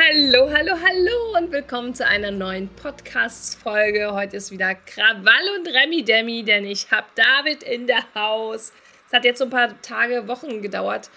Hallo, 0.00 0.48
hallo, 0.48 0.76
hallo 0.80 1.38
und 1.38 1.50
willkommen 1.50 1.92
zu 1.92 2.06
einer 2.06 2.30
neuen 2.30 2.68
Podcast-Folge. 2.68 4.12
Heute 4.12 4.36
ist 4.36 4.52
wieder 4.52 4.76
Krawall 4.76 5.58
und 5.58 5.66
Remi 5.66 6.04
Demi, 6.04 6.44
denn 6.44 6.64
ich 6.66 6.88
habe 6.92 7.08
David 7.16 7.64
in 7.64 7.88
der 7.88 8.04
Haus. 8.14 8.72
Es 9.08 9.12
hat 9.12 9.24
jetzt 9.24 9.38
so 9.40 9.46
ein 9.46 9.50
paar 9.50 9.82
Tage, 9.82 10.28
Wochen 10.28 10.62
gedauert. 10.62 11.10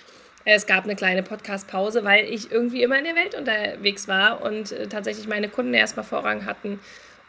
Es 0.46 0.66
gab 0.66 0.86
eine 0.86 0.96
kleine 0.96 1.22
Podcast-Pause, 1.22 2.04
weil 2.04 2.26
ich 2.26 2.52
irgendwie 2.52 2.82
immer 2.82 2.98
in 2.98 3.04
der 3.04 3.16
Welt 3.16 3.36
unterwegs 3.36 4.08
war 4.08 4.42
und 4.42 4.72
äh, 4.72 4.88
tatsächlich 4.88 5.28
meine 5.28 5.48
Kunden 5.50 5.76
erstmal 5.76 6.04
Vorrang 6.04 6.48
hatten 6.48 6.80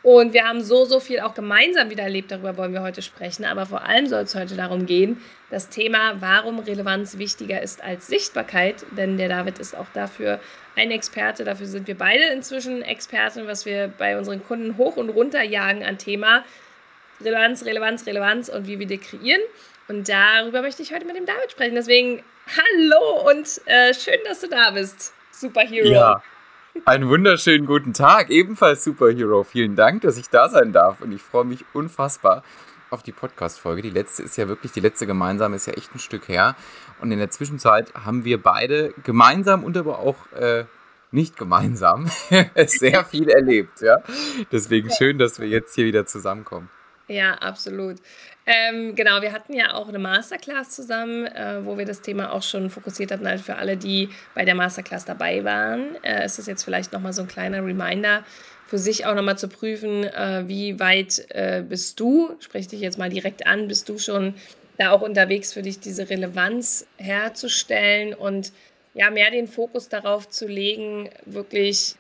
und 0.02 0.32
wir 0.32 0.44
haben 0.44 0.62
so, 0.62 0.84
so 0.84 0.98
viel 0.98 1.20
auch 1.20 1.34
gemeinsam 1.34 1.88
wieder 1.90 2.02
erlebt, 2.02 2.32
darüber 2.32 2.56
wollen 2.56 2.72
wir 2.72 2.82
heute 2.82 3.02
sprechen. 3.02 3.44
Aber 3.44 3.66
vor 3.66 3.84
allem 3.84 4.06
soll 4.06 4.22
es 4.22 4.34
heute 4.34 4.56
darum 4.56 4.86
gehen, 4.86 5.22
das 5.50 5.68
Thema, 5.68 6.20
warum 6.20 6.58
Relevanz 6.58 7.18
wichtiger 7.18 7.62
ist 7.62 7.84
als 7.84 8.08
Sichtbarkeit. 8.08 8.84
Denn 8.96 9.16
der 9.16 9.28
David 9.28 9.60
ist 9.60 9.76
auch 9.76 9.86
dafür 9.94 10.40
ein 10.74 10.90
Experte. 10.90 11.44
Dafür 11.44 11.66
sind 11.66 11.86
wir 11.86 11.96
beide 11.96 12.24
inzwischen 12.24 12.82
Experten, 12.82 13.46
was 13.46 13.64
wir 13.64 13.92
bei 13.96 14.18
unseren 14.18 14.44
Kunden 14.44 14.76
hoch 14.76 14.96
und 14.96 15.10
runter 15.10 15.42
jagen 15.42 15.84
an 15.84 15.98
Thema 15.98 16.44
Relevanz, 17.20 17.64
Relevanz, 17.64 18.04
Relevanz 18.04 18.48
und 18.48 18.66
wie 18.66 18.80
wir 18.80 18.86
die 18.86 18.98
kreieren. 18.98 19.42
Und 19.86 20.08
darüber 20.08 20.62
möchte 20.62 20.82
ich 20.82 20.92
heute 20.92 21.06
mit 21.06 21.16
dem 21.16 21.26
David 21.26 21.52
sprechen. 21.52 21.76
Deswegen 21.76 22.24
hallo 22.48 23.30
und 23.30 23.60
äh, 23.66 23.94
schön, 23.94 24.18
dass 24.24 24.40
du 24.40 24.48
da 24.48 24.72
bist, 24.72 25.12
Superhero. 25.30 25.86
Ja. 25.86 26.22
Einen 26.86 27.10
wunderschönen 27.10 27.66
guten 27.66 27.92
Tag, 27.92 28.30
ebenfalls 28.30 28.82
Superhero. 28.82 29.44
Vielen 29.44 29.76
Dank, 29.76 30.00
dass 30.02 30.16
ich 30.16 30.30
da 30.30 30.48
sein 30.48 30.72
darf 30.72 31.02
und 31.02 31.12
ich 31.12 31.20
freue 31.20 31.44
mich 31.44 31.66
unfassbar 31.74 32.42
auf 32.88 33.02
die 33.02 33.12
Podcast-Folge. 33.12 33.82
Die 33.82 33.90
letzte 33.90 34.22
ist 34.22 34.38
ja 34.38 34.48
wirklich, 34.48 34.72
die 34.72 34.80
letzte 34.80 35.06
gemeinsame 35.06 35.54
ist 35.56 35.66
ja 35.66 35.74
echt 35.74 35.94
ein 35.94 35.98
Stück 35.98 36.28
her. 36.28 36.56
Und 36.98 37.12
in 37.12 37.18
der 37.18 37.30
Zwischenzeit 37.30 37.92
haben 37.94 38.24
wir 38.24 38.42
beide 38.42 38.94
gemeinsam 39.04 39.64
und 39.64 39.76
aber 39.76 39.98
auch 39.98 40.32
äh, 40.32 40.64
nicht 41.10 41.36
gemeinsam 41.36 42.10
sehr 42.66 43.04
viel 43.04 43.28
erlebt. 43.28 43.82
Ja? 43.82 43.98
Deswegen 44.50 44.90
schön, 44.90 45.18
dass 45.18 45.40
wir 45.40 45.48
jetzt 45.48 45.74
hier 45.74 45.84
wieder 45.84 46.06
zusammenkommen. 46.06 46.70
Ja, 47.12 47.34
absolut. 47.34 47.98
Ähm, 48.46 48.94
genau, 48.94 49.20
wir 49.20 49.32
hatten 49.32 49.52
ja 49.52 49.74
auch 49.74 49.88
eine 49.88 49.98
Masterclass 49.98 50.70
zusammen, 50.70 51.26
äh, 51.26 51.64
wo 51.64 51.76
wir 51.76 51.84
das 51.84 52.00
Thema 52.00 52.32
auch 52.32 52.42
schon 52.42 52.70
fokussiert 52.70 53.12
hatten. 53.12 53.26
Also 53.26 53.44
für 53.44 53.56
alle, 53.56 53.76
die 53.76 54.08
bei 54.34 54.46
der 54.46 54.54
Masterclass 54.54 55.04
dabei 55.04 55.44
waren, 55.44 56.02
äh, 56.02 56.24
ist 56.24 56.38
das 56.38 56.46
jetzt 56.46 56.64
vielleicht 56.64 56.92
nochmal 56.92 57.12
so 57.12 57.22
ein 57.22 57.28
kleiner 57.28 57.64
Reminder 57.64 58.24
für 58.66 58.78
sich 58.78 59.04
auch 59.04 59.14
nochmal 59.14 59.36
zu 59.36 59.48
prüfen, 59.48 60.04
äh, 60.04 60.44
wie 60.46 60.80
weit 60.80 61.26
äh, 61.28 61.62
bist 61.62 62.00
du, 62.00 62.34
sprich 62.40 62.68
dich 62.68 62.80
jetzt 62.80 62.96
mal 62.96 63.10
direkt 63.10 63.46
an, 63.46 63.68
bist 63.68 63.90
du 63.90 63.98
schon 63.98 64.32
da 64.78 64.92
auch 64.92 65.02
unterwegs 65.02 65.52
für 65.52 65.60
dich, 65.60 65.78
diese 65.78 66.08
Relevanz 66.08 66.86
herzustellen 66.96 68.14
und 68.14 68.52
ja, 68.94 69.10
mehr 69.10 69.30
den 69.30 69.46
Fokus 69.46 69.90
darauf 69.90 70.30
zu 70.30 70.46
legen, 70.46 71.10
wirklich 71.26 71.96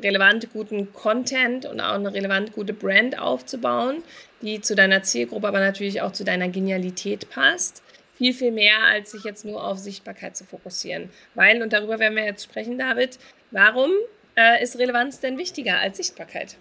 relevant 0.00 0.52
guten 0.52 0.92
Content 0.92 1.66
und 1.66 1.80
auch 1.80 1.94
eine 1.94 2.12
relevant 2.12 2.52
gute 2.52 2.72
Brand 2.72 3.18
aufzubauen, 3.18 4.02
die 4.40 4.60
zu 4.60 4.74
deiner 4.74 5.02
Zielgruppe, 5.02 5.48
aber 5.48 5.60
natürlich 5.60 6.00
auch 6.00 6.12
zu 6.12 6.24
deiner 6.24 6.48
Genialität 6.48 7.28
passt. 7.30 7.82
Viel, 8.16 8.34
viel 8.34 8.52
mehr, 8.52 8.78
als 8.84 9.10
sich 9.12 9.24
jetzt 9.24 9.44
nur 9.44 9.64
auf 9.64 9.78
Sichtbarkeit 9.78 10.36
zu 10.36 10.44
fokussieren. 10.44 11.10
Weil, 11.34 11.62
und 11.62 11.72
darüber 11.72 11.98
werden 11.98 12.16
wir 12.16 12.24
jetzt 12.24 12.44
sprechen, 12.44 12.78
David, 12.78 13.18
warum 13.50 13.90
äh, 14.36 14.62
ist 14.62 14.78
Relevanz 14.78 15.20
denn 15.20 15.38
wichtiger 15.38 15.78
als 15.78 15.96
Sichtbarkeit? 15.96 16.56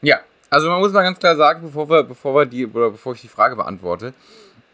Ja, 0.00 0.20
also 0.52 0.68
man 0.68 0.80
muss 0.80 0.92
mal 0.92 1.02
ganz 1.02 1.18
klar 1.18 1.34
sagen, 1.34 1.62
bevor 1.62 1.88
wir, 1.88 2.02
bevor 2.02 2.34
wir 2.34 2.44
die, 2.44 2.66
oder 2.66 2.90
bevor 2.90 3.14
ich 3.14 3.22
die 3.22 3.28
Frage 3.28 3.56
beantworte, 3.56 4.12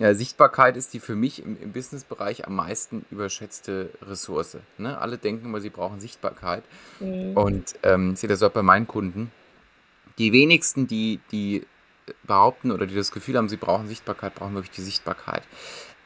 ja, 0.01 0.13
Sichtbarkeit 0.13 0.77
ist 0.77 0.93
die 0.93 0.99
für 0.99 1.15
mich 1.15 1.41
im, 1.41 1.57
im 1.61 1.71
Businessbereich 1.71 2.49
am 2.49 2.57
meisten 2.57 3.07
überschätzte 3.13 3.91
Ressource. 4.03 4.57
Ne? 4.77 4.99
Alle 4.99 5.19
denken 5.19 5.47
immer, 5.47 5.61
sie 5.61 5.71
brauchen 5.71 6.01
Sichtbarkeit. 6.01 6.65
Mhm. 6.99 7.37
Und 7.37 7.75
ähm, 7.85 8.15
ich 8.15 8.19
sehe 8.19 8.29
das 8.29 8.43
auch 8.43 8.51
bei 8.51 8.63
meinen 8.63 8.89
Kunden. 8.89 9.31
Die 10.19 10.33
wenigsten, 10.33 10.89
die, 10.89 11.21
die 11.31 11.65
behaupten 12.25 12.73
oder 12.73 12.87
die 12.87 12.97
das 12.97 13.13
Gefühl 13.13 13.37
haben, 13.37 13.49
sie 13.49 13.57
brauchen 13.57 13.87
Sichtbarkeit, 13.87 14.35
brauchen 14.35 14.55
wirklich 14.55 14.75
die 14.75 14.83
Sichtbarkeit, 14.83 15.45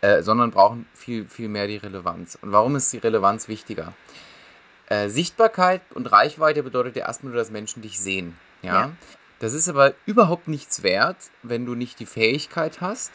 äh, 0.03 0.22
sondern 0.22 0.50
brauchen 0.50 0.87
viel, 0.93 1.27
viel 1.27 1.49
mehr 1.49 1.66
die 1.66 1.78
Relevanz. 1.78 2.38
Und 2.43 2.53
warum 2.53 2.77
ist 2.77 2.93
die 2.93 2.99
Relevanz 2.99 3.49
wichtiger? 3.49 3.94
Äh, 4.88 5.09
Sichtbarkeit 5.09 5.81
und 5.94 6.12
Reichweite 6.12 6.62
bedeutet 6.62 6.97
ja 6.97 7.06
erstmal 7.06 7.32
nur, 7.32 7.38
dass 7.41 7.50
Menschen 7.50 7.81
dich 7.81 7.99
sehen. 7.99 8.37
Ja? 8.61 8.75
ja. 8.75 8.91
Das 9.43 9.55
ist 9.55 9.69
aber 9.69 9.95
überhaupt 10.07 10.47
nichts 10.47 10.85
wert, 10.85 11.17
wenn 11.43 11.67
du 11.67 11.75
nicht 11.75 11.99
die 11.99 12.07
Fähigkeit 12.07 12.81
hast, 12.81 13.11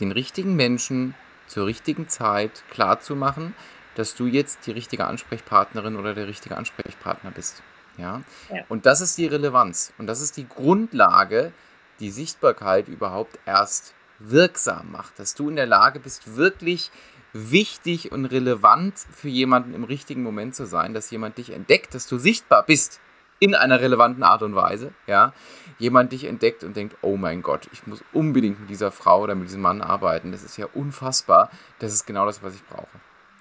den 0.00 0.10
richtigen 0.10 0.56
Menschen 0.56 1.14
zur 1.48 1.66
richtigen 1.66 2.08
Zeit 2.08 2.64
klarzumachen, 2.70 3.54
dass 3.94 4.14
du 4.14 4.24
jetzt 4.24 4.66
die 4.66 4.70
richtige 4.70 5.04
Ansprechpartnerin 5.04 5.96
oder 5.96 6.14
der 6.14 6.28
richtige 6.28 6.56
Ansprechpartner 6.56 7.30
bist. 7.30 7.62
Ja? 7.98 8.22
ja? 8.48 8.62
Und 8.70 8.86
das 8.86 9.02
ist 9.02 9.18
die 9.18 9.26
Relevanz. 9.26 9.92
Und 9.98 10.06
das 10.06 10.22
ist 10.22 10.38
die 10.38 10.48
Grundlage, 10.48 11.52
die 12.00 12.10
Sichtbarkeit 12.10 12.88
überhaupt 12.88 13.38
erst 13.44 13.92
wirksam 14.18 14.92
macht. 14.92 15.18
Dass 15.18 15.34
du 15.34 15.50
in 15.50 15.56
der 15.56 15.66
Lage 15.66 16.00
bist, 16.00 16.36
wirklich 16.36 16.90
wichtig 17.34 18.12
und 18.12 18.24
relevant 18.24 18.94
für 18.98 19.28
jemanden 19.28 19.74
im 19.74 19.84
richtigen 19.84 20.22
Moment 20.22 20.54
zu 20.54 20.64
sein, 20.64 20.94
dass 20.94 21.10
jemand 21.10 21.36
dich 21.36 21.50
entdeckt, 21.50 21.94
dass 21.94 22.06
du 22.06 22.16
sichtbar 22.16 22.64
bist 22.64 22.98
in 23.38 23.54
einer 23.54 23.80
relevanten 23.80 24.22
Art 24.22 24.42
und 24.42 24.54
Weise, 24.54 24.92
ja, 25.06 25.32
jemand 25.78 26.12
dich 26.12 26.24
entdeckt 26.24 26.64
und 26.64 26.76
denkt, 26.76 26.96
oh 27.02 27.16
mein 27.16 27.42
Gott, 27.42 27.68
ich 27.72 27.86
muss 27.86 28.02
unbedingt 28.12 28.60
mit 28.60 28.70
dieser 28.70 28.90
Frau 28.90 29.22
oder 29.22 29.34
mit 29.34 29.48
diesem 29.48 29.60
Mann 29.60 29.82
arbeiten, 29.82 30.32
das 30.32 30.42
ist 30.42 30.56
ja 30.56 30.66
unfassbar, 30.72 31.50
das 31.78 31.92
ist 31.92 32.06
genau 32.06 32.24
das, 32.26 32.42
was 32.42 32.54
ich 32.54 32.64
brauche. 32.64 32.88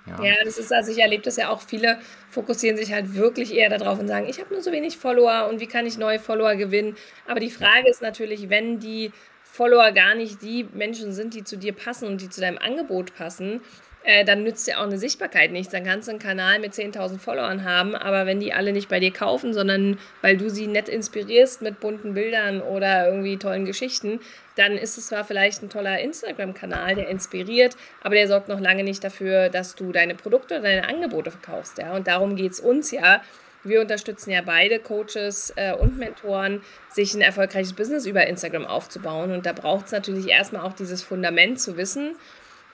Ja. 0.07 0.23
ja, 0.23 0.33
das 0.43 0.59
ist, 0.59 0.71
also 0.71 0.91
ich 0.91 0.99
erlebe 0.99 1.23
das 1.23 1.35
ja 1.37 1.49
auch, 1.49 1.61
viele 1.61 1.97
fokussieren 2.29 2.77
sich 2.77 2.93
halt 2.93 3.15
wirklich 3.15 3.55
eher 3.55 3.75
darauf 3.75 3.99
und 3.99 4.07
sagen, 4.07 4.27
ich 4.29 4.39
habe 4.39 4.53
nur 4.53 4.61
so 4.61 4.71
wenig 4.71 4.97
Follower 4.97 5.47
und 5.49 5.59
wie 5.59 5.65
kann 5.65 5.87
ich 5.87 5.97
neue 5.97 6.19
Follower 6.19 6.55
gewinnen? 6.55 6.95
Aber 7.27 7.39
die 7.39 7.49
Frage 7.49 7.89
ist 7.89 8.03
natürlich, 8.03 8.49
wenn 8.49 8.79
die 8.79 9.11
Follower 9.43 9.91
gar 9.93 10.13
nicht 10.13 10.43
die 10.43 10.67
Menschen 10.73 11.11
sind, 11.11 11.33
die 11.33 11.43
zu 11.43 11.57
dir 11.57 11.73
passen 11.73 12.07
und 12.07 12.21
die 12.21 12.29
zu 12.29 12.39
deinem 12.39 12.59
Angebot 12.59 13.15
passen, 13.15 13.61
äh, 14.05 14.23
dann 14.23 14.43
nützt 14.43 14.67
dir 14.67 14.79
auch 14.79 14.83
eine 14.83 14.99
Sichtbarkeit 14.99 15.51
nichts. 15.51 15.71
Dann 15.71 15.83
kannst 15.83 16.07
du 16.07 16.11
einen 16.11 16.19
Kanal 16.19 16.59
mit 16.59 16.73
10.000 16.73 17.17
Followern 17.17 17.63
haben, 17.63 17.95
aber 17.95 18.25
wenn 18.27 18.39
die 18.39 18.53
alle 18.53 18.71
nicht 18.71 18.87
bei 18.87 18.99
dir 18.99 19.11
kaufen, 19.11 19.53
sondern 19.53 19.97
weil 20.21 20.37
du 20.37 20.49
sie 20.49 20.67
nett 20.67 20.89
inspirierst 20.89 21.63
mit 21.63 21.79
bunten 21.79 22.13
Bildern 22.13 22.61
oder 22.61 23.07
irgendwie 23.07 23.37
tollen 23.37 23.65
Geschichten, 23.65 24.19
dann 24.55 24.73
ist 24.73 24.97
es 24.97 25.07
zwar 25.07 25.25
vielleicht 25.25 25.63
ein 25.63 25.69
toller 25.69 25.99
Instagram-Kanal, 25.99 26.95
der 26.95 27.09
inspiriert, 27.09 27.75
aber 28.01 28.15
der 28.15 28.27
sorgt 28.27 28.47
noch 28.47 28.59
lange 28.59 28.83
nicht 28.83 29.03
dafür, 29.03 29.49
dass 29.49 29.75
du 29.75 29.91
deine 29.91 30.13
Produkte 30.13 30.59
oder 30.59 30.69
deine 30.69 30.87
Angebote 30.87 31.31
verkaufst. 31.31 31.79
Ja? 31.79 31.95
Und 31.95 32.07
darum 32.07 32.35
geht 32.35 32.51
es 32.51 32.59
uns 32.59 32.91
ja. 32.91 33.21
Wir 33.63 33.81
unterstützen 33.81 34.29
ja 34.29 34.43
beide 34.45 34.77
Coaches 34.77 35.51
äh, 35.55 35.73
und 35.73 35.97
Mentoren, 35.97 36.61
sich 36.91 37.15
ein 37.15 37.21
erfolgreiches 37.21 37.73
Business 37.73 38.05
über 38.05 38.27
Instagram 38.27 38.67
aufzubauen. 38.67 39.31
Und 39.31 39.47
da 39.47 39.53
braucht 39.53 39.87
es 39.87 39.91
natürlich 39.91 40.27
erstmal 40.27 40.61
auch 40.61 40.73
dieses 40.73 41.01
Fundament 41.01 41.59
zu 41.59 41.75
wissen, 41.75 42.15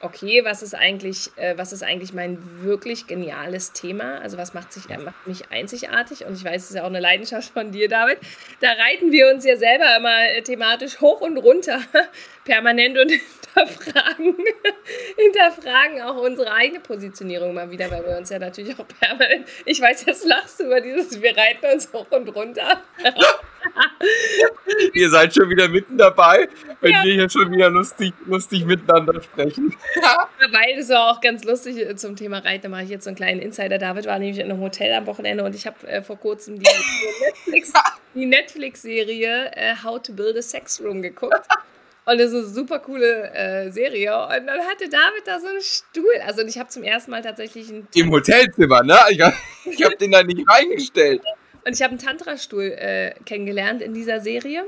okay, 0.02 0.44
was 0.44 0.64
ist 0.64 0.74
eigentlich, 0.74 1.32
äh, 1.36 1.58
was 1.58 1.74
ist 1.74 1.84
eigentlich 1.84 2.14
mein 2.14 2.38
wirklich 2.64 3.08
geniales 3.08 3.72
Thema? 3.74 4.20
Also 4.20 4.38
was 4.38 4.54
macht, 4.54 4.74
sich, 4.74 4.90
äh, 4.90 4.98
macht 4.98 5.28
mich 5.28 5.52
einzigartig? 5.52 6.26
Und 6.26 6.34
ich 6.34 6.44
weiß, 6.44 6.64
es 6.64 6.70
ist 6.72 6.76
ja 6.76 6.84
auch 6.84 6.88
eine 6.88 7.00
Leidenschaft 7.00 7.54
von 7.54 7.72
dir, 7.72 7.88
David. 7.88 8.18
Da 8.60 8.70
reiten 8.72 9.12
wir 9.12 9.30
uns 9.30 9.46
ja 9.46 9.58
selber 9.58 9.96
immer 9.98 10.30
äh, 10.30 10.42
thematisch 10.42 11.02
hoch 11.02 11.22
und 11.22 11.38
runter, 11.38 11.82
permanent 12.46 12.98
und 12.98 13.12
hinterfragen, 13.54 14.36
hinterfragen 15.18 16.02
auch 16.02 16.18
unsere 16.18 16.52
eigene 16.52 16.80
Positionierung 16.80 17.54
mal 17.54 17.70
wieder, 17.70 17.90
weil 17.92 18.06
wir 18.06 18.18
uns 18.18 18.30
ja 18.30 18.40
natürlich 18.40 18.78
auch 18.80 18.88
permanent, 18.88 19.48
ich 19.66 19.82
weiß, 19.82 20.06
jetzt 20.06 20.26
lachst 20.26 20.60
du 20.60 20.66
über 20.66 20.82
dieses, 20.82 21.22
wir 21.22 21.36
reiten 21.36 21.66
uns 21.74 21.92
hoch 21.94 22.08
und 22.12 22.30
runter. 22.30 22.82
Ihr 24.94 25.10
seid 25.10 25.34
schon 25.34 25.50
wieder 25.50 25.68
mitten 25.68 25.98
dabei, 25.98 26.50
wenn 26.82 26.92
ja. 26.92 27.04
wir 27.04 27.14
hier 27.14 27.30
schon 27.30 27.52
wieder 27.52 27.70
lustig, 27.70 28.14
lustig 28.26 28.66
miteinander 28.66 29.22
sprechen. 29.22 29.76
Weil 30.52 30.78
das 30.78 30.90
war 30.90 31.12
auch 31.12 31.22
ganz 31.22 31.44
lustig 31.44 31.78
äh, 31.78 31.96
zum 31.96 32.16
Thema 32.16 32.40
Reiten. 32.40 32.64
Da 32.64 32.70
mache 32.70 32.84
ich 32.84 32.90
jetzt 32.90 33.04
so 33.04 33.10
einen 33.10 33.18
kleinen 33.18 33.40
Insider. 33.40 33.78
David 33.78 34.08
war 34.08 34.18
nämlich 34.18 34.40
in 34.40 34.50
einem 34.50 34.62
Hotel 34.62 34.92
am 34.94 35.06
Wochenende 35.06 35.44
und 35.44 35.54
ich 35.54 35.68
habe 35.68 35.88
äh, 35.88 36.02
vor 36.02 36.18
kurzem 36.18 36.58
die, 36.60 36.68
die 38.16 38.26
Netflix-Serie 38.26 39.52
äh, 39.56 39.76
How 39.84 40.02
to 40.02 40.14
Build 40.14 40.38
a 40.38 40.42
Sex 40.42 40.82
Room 40.82 41.04
geguckt. 41.04 41.48
Und 42.06 42.20
das 42.20 42.32
ist 42.32 42.36
eine 42.36 42.46
super 42.46 42.80
coole 42.80 43.32
äh, 43.34 43.72
Serie. 43.72 44.12
Und 44.24 44.48
dann 44.48 44.60
hatte 44.68 44.90
David 44.90 45.26
da 45.26 45.40
so 45.40 45.48
einen 45.48 45.62
Stuhl. 45.62 46.22
Also 46.26 46.42
ich 46.42 46.58
habe 46.58 46.70
zum 46.70 46.84
ersten 46.84 47.12
Mal 47.12 47.22
tatsächlich 47.22 47.70
einen... 47.70 47.88
Im 47.94 48.12
Hotelzimmer, 48.12 48.84
ne? 48.84 48.98
Ich 49.10 49.22
habe 49.22 49.36
hab 49.66 49.98
den 50.00 50.12
da 50.12 50.24
nicht 50.24 50.48
reingestellt. 50.50 51.22
Und 51.64 51.74
ich 51.74 51.82
habe 51.82 51.92
einen 51.92 52.00
Tantra-Stuhl 52.00 52.72
äh, 52.72 53.14
kennengelernt 53.26 53.84
in 53.84 53.94
dieser 53.94 54.20
Serie, 54.20 54.66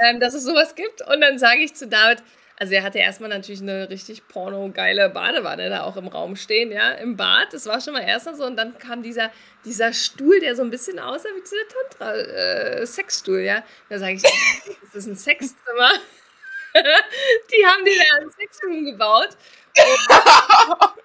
ähm, 0.00 0.18
dass 0.18 0.34
es 0.34 0.44
sowas 0.44 0.74
gibt. 0.74 1.00
Und 1.02 1.20
dann 1.20 1.38
sage 1.38 1.60
ich 1.60 1.74
zu 1.74 1.86
David, 1.86 2.24
also 2.58 2.74
er 2.74 2.82
hatte 2.82 2.98
erstmal 2.98 3.30
natürlich 3.30 3.60
eine 3.60 3.88
richtig 3.88 4.26
porno-geile 4.28 5.10
Badewanne 5.10 5.68
da 5.68 5.84
auch 5.84 5.96
im 5.96 6.08
Raum 6.08 6.36
stehen, 6.36 6.72
ja, 6.72 6.92
im 6.92 7.16
Bad. 7.16 7.52
Das 7.52 7.66
war 7.66 7.80
schon 7.80 7.92
mal 7.92 8.02
erstmal 8.02 8.34
so. 8.34 8.44
Und 8.44 8.56
dann 8.56 8.76
kam 8.78 9.02
dieser, 9.02 9.30
dieser 9.64 9.92
Stuhl, 9.92 10.40
der 10.40 10.56
so 10.56 10.62
ein 10.62 10.70
bisschen 10.70 10.98
aussah 10.98 11.28
wie 11.36 11.42
dieser 11.42 12.08
Tantra-Sexstuhl, 12.08 13.38
äh, 13.38 13.46
ja. 13.46 13.64
Da 13.88 13.98
sage 14.00 14.14
ich, 14.14 14.22
das 14.82 14.94
ist 14.94 15.06
ein 15.06 15.16
Sexzimmer. 15.16 15.92
Die 17.52 17.66
haben 17.66 17.84
den 17.84 17.98
da 17.98 18.16
ein 18.20 18.30
Sexroom 18.30 18.84
gebaut. 18.84 19.36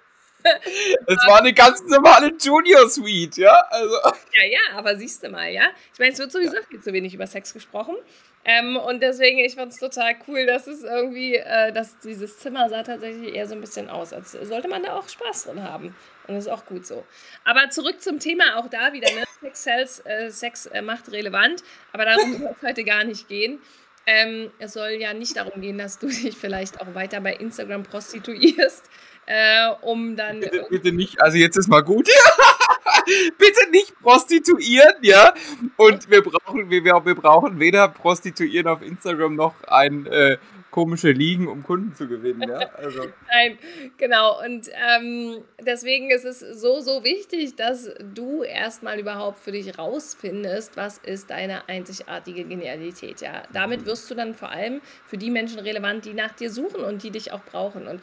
Es 1.06 1.26
war 1.26 1.40
eine 1.40 1.52
ganz 1.52 1.82
normale 1.82 2.32
Junior 2.40 2.88
Suite, 2.88 3.36
ja? 3.38 3.52
Also. 3.70 3.96
Ja, 4.32 4.44
ja, 4.44 4.60
aber 4.76 4.96
siehst 4.96 5.22
du 5.22 5.28
mal, 5.28 5.50
ja? 5.50 5.64
Ich 5.92 5.98
meine, 5.98 6.12
es 6.12 6.18
wird 6.18 6.32
sowieso 6.32 6.56
viel 6.68 6.80
zu 6.80 6.92
wenig 6.92 7.12
über 7.14 7.26
Sex 7.26 7.52
gesprochen. 7.52 7.96
Ähm, 8.44 8.76
und 8.76 9.02
deswegen, 9.02 9.38
ich 9.40 9.56
fand 9.56 9.72
es 9.72 9.78
total 9.78 10.14
cool, 10.26 10.46
dass 10.46 10.66
es 10.66 10.84
irgendwie, 10.84 11.34
äh, 11.34 11.72
dass 11.72 11.98
dieses 11.98 12.38
Zimmer 12.38 12.68
sah 12.68 12.82
tatsächlich 12.82 13.34
eher 13.34 13.46
so 13.46 13.54
ein 13.54 13.60
bisschen 13.60 13.90
aus, 13.90 14.12
als 14.12 14.32
sollte 14.32 14.68
man 14.68 14.82
da 14.82 14.94
auch 14.94 15.08
Spaß 15.08 15.44
drin 15.44 15.62
haben. 15.62 15.94
Und 16.26 16.34
das 16.34 16.46
ist 16.46 16.50
auch 16.50 16.64
gut 16.64 16.86
so. 16.86 17.04
Aber 17.44 17.68
zurück 17.70 18.00
zum 18.00 18.20
Thema, 18.20 18.56
auch 18.56 18.68
da 18.68 18.92
wieder, 18.92 19.10
ne? 19.12 19.24
Sex, 19.40 19.62
sells, 19.64 20.06
äh, 20.06 20.30
Sex 20.30 20.66
äh, 20.66 20.82
macht 20.82 21.10
relevant, 21.12 21.62
aber 21.92 22.04
darum 22.04 22.38
soll 22.38 22.54
es 22.56 22.68
heute 22.68 22.84
gar 22.84 23.04
nicht 23.04 23.28
gehen. 23.28 23.60
Ähm, 24.10 24.50
es 24.58 24.72
soll 24.72 24.92
ja 24.92 25.12
nicht 25.12 25.36
darum 25.36 25.60
gehen, 25.60 25.76
dass 25.76 25.98
du 25.98 26.06
dich 26.08 26.34
vielleicht 26.34 26.80
auch 26.80 26.94
weiter 26.94 27.20
bei 27.20 27.34
Instagram 27.34 27.82
prostituierst, 27.82 28.84
äh, 29.26 29.68
um 29.82 30.16
dann. 30.16 30.40
Bitte, 30.40 30.66
bitte 30.70 30.92
nicht, 30.92 31.20
also 31.20 31.36
jetzt 31.36 31.56
ist 31.56 31.68
mal 31.68 31.82
gut. 31.82 32.08
bitte 33.38 33.70
nicht 33.70 33.98
prostituieren, 34.00 34.94
ja. 35.02 35.34
Und 35.76 36.10
wir 36.10 36.22
brauchen, 36.22 36.70
wir, 36.70 36.84
wir 36.84 37.14
brauchen 37.14 37.58
weder 37.58 37.88
Prostituieren 37.88 38.68
auf 38.68 38.82
Instagram 38.82 39.34
noch 39.34 39.54
ein 39.66 40.06
äh, 40.06 40.38
komische 40.70 41.10
Ligen, 41.10 41.48
um 41.48 41.62
Kunden 41.62 41.94
zu 41.94 42.06
gewinnen. 42.06 42.48
Ja? 42.48 42.58
Also. 42.76 43.00
Nein, 43.32 43.58
genau. 43.96 44.42
Und 44.44 44.68
ähm, 44.68 45.42
deswegen 45.60 46.10
ist 46.10 46.24
es 46.24 46.40
so, 46.40 46.80
so 46.80 47.04
wichtig, 47.04 47.56
dass 47.56 47.90
du 48.14 48.42
erstmal 48.42 48.98
überhaupt 48.98 49.38
für 49.38 49.52
dich 49.52 49.78
rausfindest, 49.78 50.76
was 50.76 50.98
ist 50.98 51.30
deine 51.30 51.68
einzigartige 51.68 52.44
Genialität. 52.44 53.20
Ja? 53.20 53.42
Damit 53.52 53.86
wirst 53.86 54.10
du 54.10 54.14
dann 54.14 54.34
vor 54.34 54.50
allem 54.50 54.80
für 55.06 55.16
die 55.16 55.30
Menschen 55.30 55.58
relevant, 55.58 56.04
die 56.04 56.14
nach 56.14 56.32
dir 56.32 56.50
suchen 56.50 56.82
und 56.84 57.02
die 57.02 57.10
dich 57.10 57.32
auch 57.32 57.42
brauchen. 57.42 57.86
Und 57.86 58.00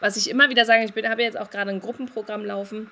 was 0.00 0.16
ich 0.16 0.30
immer 0.30 0.48
wieder 0.48 0.64
sage, 0.64 0.84
ich 0.84 1.04
habe 1.04 1.22
jetzt 1.22 1.38
auch 1.38 1.50
gerade 1.50 1.70
ein 1.70 1.80
Gruppenprogramm 1.80 2.44
laufen 2.44 2.90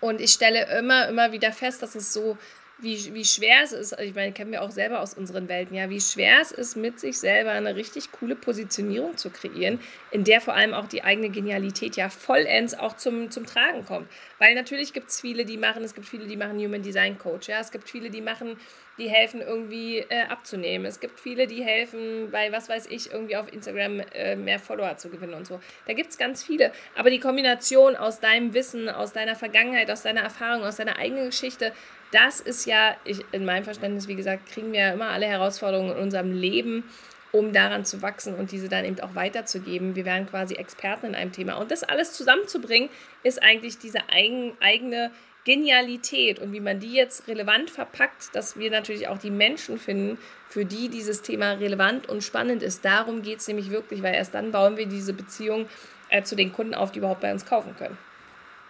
und 0.00 0.20
ich 0.20 0.32
stelle 0.32 0.78
immer, 0.78 1.08
immer 1.08 1.32
wieder 1.32 1.52
fest, 1.52 1.82
dass 1.82 1.94
es 1.94 2.12
so 2.12 2.38
wie, 2.82 3.12
wie 3.14 3.24
schwer 3.24 3.62
es 3.62 3.72
ist, 3.72 3.98
ich 4.00 4.14
meine, 4.14 4.32
kennen 4.32 4.52
wir 4.52 4.62
auch 4.62 4.70
selber 4.70 5.00
aus 5.00 5.14
unseren 5.14 5.48
Welten, 5.48 5.76
ja, 5.76 5.90
wie 5.90 6.00
schwer 6.00 6.40
es 6.40 6.50
ist, 6.50 6.76
mit 6.76 6.98
sich 6.98 7.18
selber 7.18 7.50
eine 7.50 7.76
richtig 7.76 8.10
coole 8.12 8.36
Positionierung 8.36 9.16
zu 9.16 9.30
kreieren, 9.30 9.80
in 10.10 10.24
der 10.24 10.40
vor 10.40 10.54
allem 10.54 10.72
auch 10.74 10.86
die 10.86 11.04
eigene 11.04 11.30
Genialität 11.30 11.96
ja 11.96 12.08
vollends 12.08 12.78
auch 12.78 12.96
zum, 12.96 13.30
zum 13.30 13.46
Tragen 13.46 13.84
kommt. 13.84 14.08
Weil 14.38 14.54
natürlich 14.54 14.92
gibt 14.92 15.10
es 15.10 15.20
viele, 15.20 15.44
die 15.44 15.58
machen, 15.58 15.84
es 15.84 15.94
gibt 15.94 16.08
viele, 16.08 16.26
die 16.26 16.36
machen 16.36 16.58
Human 16.58 16.82
Design 16.82 17.18
Coach, 17.18 17.48
ja, 17.48 17.60
es 17.60 17.70
gibt 17.70 17.88
viele, 17.88 18.10
die 18.10 18.22
machen, 18.22 18.56
die 18.98 19.08
helfen 19.08 19.40
irgendwie 19.40 19.98
äh, 19.98 20.24
abzunehmen. 20.28 20.86
Es 20.86 21.00
gibt 21.00 21.18
viele, 21.18 21.46
die 21.46 21.62
helfen, 21.62 22.30
bei 22.30 22.52
was 22.52 22.68
weiß 22.68 22.86
ich, 22.86 23.12
irgendwie 23.12 23.36
auf 23.36 23.52
Instagram 23.52 24.00
äh, 24.12 24.36
mehr 24.36 24.58
Follower 24.58 24.96
zu 24.96 25.08
gewinnen 25.08 25.34
und 25.34 25.46
so. 25.46 25.60
Da 25.86 25.94
gibt 25.94 26.10
es 26.10 26.18
ganz 26.18 26.42
viele. 26.44 26.72
Aber 26.96 27.10
die 27.10 27.20
Kombination 27.20 27.96
aus 27.96 28.20
deinem 28.20 28.52
Wissen, 28.52 28.88
aus 28.88 29.12
deiner 29.12 29.36
Vergangenheit, 29.36 29.90
aus 29.90 30.02
deiner 30.02 30.20
Erfahrung, 30.20 30.64
aus 30.64 30.76
deiner 30.76 30.98
eigenen 30.98 31.26
Geschichte, 31.26 31.72
das 32.12 32.40
ist 32.40 32.66
ja, 32.66 32.96
ich, 33.04 33.24
in 33.32 33.44
meinem 33.44 33.64
Verständnis, 33.64 34.08
wie 34.08 34.16
gesagt, 34.16 34.48
kriegen 34.50 34.72
wir 34.72 34.80
ja 34.80 34.92
immer 34.92 35.10
alle 35.10 35.26
Herausforderungen 35.26 35.92
in 35.92 35.98
unserem 35.98 36.32
Leben, 36.32 36.84
um 37.32 37.52
daran 37.52 37.84
zu 37.84 38.02
wachsen 38.02 38.34
und 38.34 38.50
diese 38.50 38.68
dann 38.68 38.84
eben 38.84 38.98
auch 39.00 39.14
weiterzugeben. 39.14 39.94
Wir 39.94 40.04
werden 40.04 40.26
quasi 40.28 40.54
Experten 40.54 41.06
in 41.06 41.14
einem 41.14 41.32
Thema. 41.32 41.54
Und 41.54 41.70
das 41.70 41.84
alles 41.84 42.12
zusammenzubringen, 42.12 42.90
ist 43.22 43.42
eigentlich 43.42 43.78
diese 43.78 44.08
eigen, 44.08 44.56
eigene 44.60 45.12
Genialität 45.44 46.38
und 46.38 46.52
wie 46.52 46.60
man 46.60 46.80
die 46.80 46.92
jetzt 46.92 47.26
relevant 47.28 47.70
verpackt, 47.70 48.34
dass 48.34 48.58
wir 48.58 48.70
natürlich 48.70 49.08
auch 49.08 49.18
die 49.18 49.30
Menschen 49.30 49.78
finden, 49.78 50.18
für 50.48 50.64
die 50.64 50.88
dieses 50.88 51.22
Thema 51.22 51.52
relevant 51.52 52.08
und 52.08 52.22
spannend 52.22 52.62
ist. 52.62 52.84
Darum 52.84 53.22
geht 53.22 53.38
es 53.38 53.48
nämlich 53.48 53.70
wirklich, 53.70 54.02
weil 54.02 54.14
erst 54.14 54.34
dann 54.34 54.52
bauen 54.52 54.76
wir 54.76 54.86
diese 54.86 55.12
Beziehung 55.12 55.66
äh, 56.08 56.22
zu 56.22 56.36
den 56.36 56.52
Kunden 56.52 56.74
auf, 56.74 56.92
die 56.92 56.98
überhaupt 56.98 57.20
bei 57.20 57.32
uns 57.32 57.46
kaufen 57.46 57.74
können. 57.76 57.96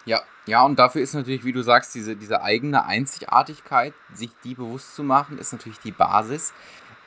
Ja, 0.05 0.21
ja, 0.45 0.63
und 0.63 0.79
dafür 0.79 1.01
ist 1.01 1.13
natürlich, 1.13 1.43
wie 1.43 1.51
du 1.51 1.61
sagst, 1.61 1.93
diese, 1.93 2.15
diese 2.15 2.41
eigene 2.41 2.85
Einzigartigkeit, 2.85 3.93
sich 4.13 4.31
die 4.43 4.55
bewusst 4.55 4.95
zu 4.95 5.03
machen, 5.03 5.37
ist 5.37 5.51
natürlich 5.51 5.79
die 5.79 5.91
Basis. 5.91 6.53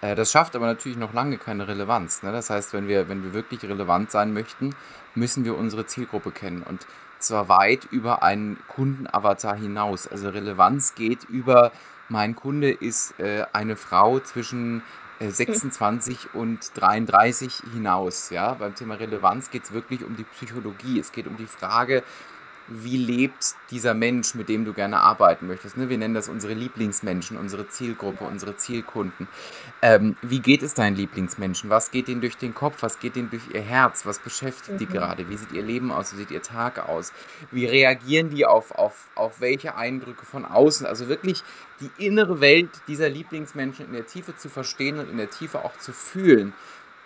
Äh, 0.00 0.14
das 0.14 0.30
schafft 0.30 0.54
aber 0.54 0.66
natürlich 0.66 0.98
noch 0.98 1.12
lange 1.12 1.38
keine 1.38 1.66
Relevanz. 1.66 2.22
Ne? 2.22 2.30
Das 2.32 2.50
heißt, 2.50 2.74
wenn 2.74 2.86
wir, 2.86 3.08
wenn 3.08 3.24
wir 3.24 3.32
wirklich 3.32 3.62
relevant 3.62 4.10
sein 4.10 4.32
möchten, 4.32 4.74
müssen 5.14 5.44
wir 5.44 5.56
unsere 5.56 5.86
Zielgruppe 5.86 6.30
kennen. 6.30 6.62
Und 6.62 6.86
zwar 7.26 7.48
weit 7.48 7.86
über 7.90 8.22
einen 8.22 8.58
Kundenavatar 8.68 9.56
hinaus. 9.56 10.06
Also 10.06 10.28
Relevanz 10.28 10.94
geht 10.94 11.24
über, 11.24 11.72
mein 12.08 12.36
Kunde 12.36 12.70
ist 12.70 13.18
äh, 13.18 13.44
eine 13.52 13.76
Frau 13.76 14.20
zwischen 14.20 14.82
äh, 15.20 15.30
26 15.30 16.34
und 16.34 16.70
33 16.74 17.62
hinaus. 17.72 18.30
Ja? 18.30 18.54
Beim 18.54 18.74
Thema 18.74 18.94
Relevanz 18.94 19.50
geht 19.50 19.64
es 19.64 19.72
wirklich 19.72 20.04
um 20.04 20.16
die 20.16 20.24
Psychologie. 20.24 20.98
Es 20.98 21.12
geht 21.12 21.26
um 21.26 21.36
die 21.36 21.46
Frage, 21.46 22.02
wie 22.68 22.96
lebt 22.96 23.54
dieser 23.70 23.94
Mensch, 23.94 24.34
mit 24.34 24.48
dem 24.48 24.64
du 24.64 24.72
gerne 24.72 25.00
arbeiten 25.00 25.46
möchtest. 25.46 25.76
Ne? 25.76 25.88
Wir 25.88 25.98
nennen 25.98 26.14
das 26.14 26.28
unsere 26.28 26.54
Lieblingsmenschen, 26.54 27.36
unsere 27.36 27.68
Zielgruppe, 27.68 28.24
unsere 28.24 28.56
Zielkunden. 28.56 29.28
Ähm, 29.82 30.16
wie 30.22 30.40
geht 30.40 30.62
es 30.62 30.74
deinen 30.74 30.96
Lieblingsmenschen? 30.96 31.68
Was 31.68 31.90
geht 31.90 32.08
ihnen 32.08 32.20
durch 32.20 32.36
den 32.36 32.54
Kopf? 32.54 32.82
Was 32.82 33.00
geht 33.00 33.16
ihnen 33.16 33.30
durch 33.30 33.42
ihr 33.52 33.60
Herz? 33.60 34.06
Was 34.06 34.18
beschäftigt 34.18 34.74
mhm. 34.74 34.78
die 34.78 34.86
gerade? 34.86 35.28
Wie 35.28 35.36
sieht 35.36 35.52
ihr 35.52 35.62
Leben 35.62 35.92
aus? 35.92 36.12
Wie 36.14 36.16
sieht 36.16 36.30
ihr 36.30 36.42
Tag 36.42 36.88
aus? 36.88 37.12
Wie 37.50 37.66
reagieren 37.66 38.30
die 38.30 38.46
auf, 38.46 38.72
auf, 38.72 39.08
auf 39.14 39.40
welche 39.40 39.76
Eindrücke 39.76 40.24
von 40.24 40.44
außen? 40.44 40.86
Also 40.86 41.08
wirklich 41.08 41.42
die 41.80 42.06
innere 42.06 42.40
Welt 42.40 42.70
dieser 42.88 43.08
Lieblingsmenschen 43.08 43.86
in 43.86 43.92
der 43.92 44.06
Tiefe 44.06 44.36
zu 44.36 44.48
verstehen 44.48 44.98
und 44.98 45.10
in 45.10 45.18
der 45.18 45.30
Tiefe 45.30 45.64
auch 45.64 45.76
zu 45.78 45.92
fühlen. 45.92 46.54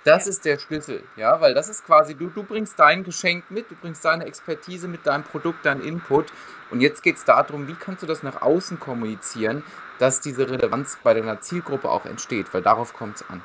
Das 0.08 0.26
ist 0.26 0.46
der 0.46 0.58
Schlüssel, 0.58 1.02
ja, 1.16 1.38
weil 1.42 1.52
das 1.52 1.68
ist 1.68 1.84
quasi, 1.84 2.14
du, 2.14 2.28
du 2.28 2.42
bringst 2.42 2.78
dein 2.78 3.04
Geschenk 3.04 3.50
mit, 3.50 3.70
du 3.70 3.74
bringst 3.74 4.02
deine 4.06 4.24
Expertise 4.24 4.88
mit 4.88 5.06
deinem 5.06 5.22
Produkt, 5.22 5.66
dein 5.66 5.82
Input. 5.82 6.32
Und 6.70 6.80
jetzt 6.80 7.02
geht 7.02 7.16
es 7.16 7.26
darum, 7.26 7.68
wie 7.68 7.74
kannst 7.74 8.02
du 8.02 8.06
das 8.06 8.22
nach 8.22 8.40
außen 8.40 8.80
kommunizieren, 8.80 9.62
dass 9.98 10.22
diese 10.22 10.48
Relevanz 10.48 10.96
bei 11.02 11.12
deiner 11.12 11.42
Zielgruppe 11.42 11.90
auch 11.90 12.06
entsteht, 12.06 12.54
weil 12.54 12.62
darauf 12.62 12.94
kommt 12.94 13.16
es 13.16 13.28
an. 13.28 13.44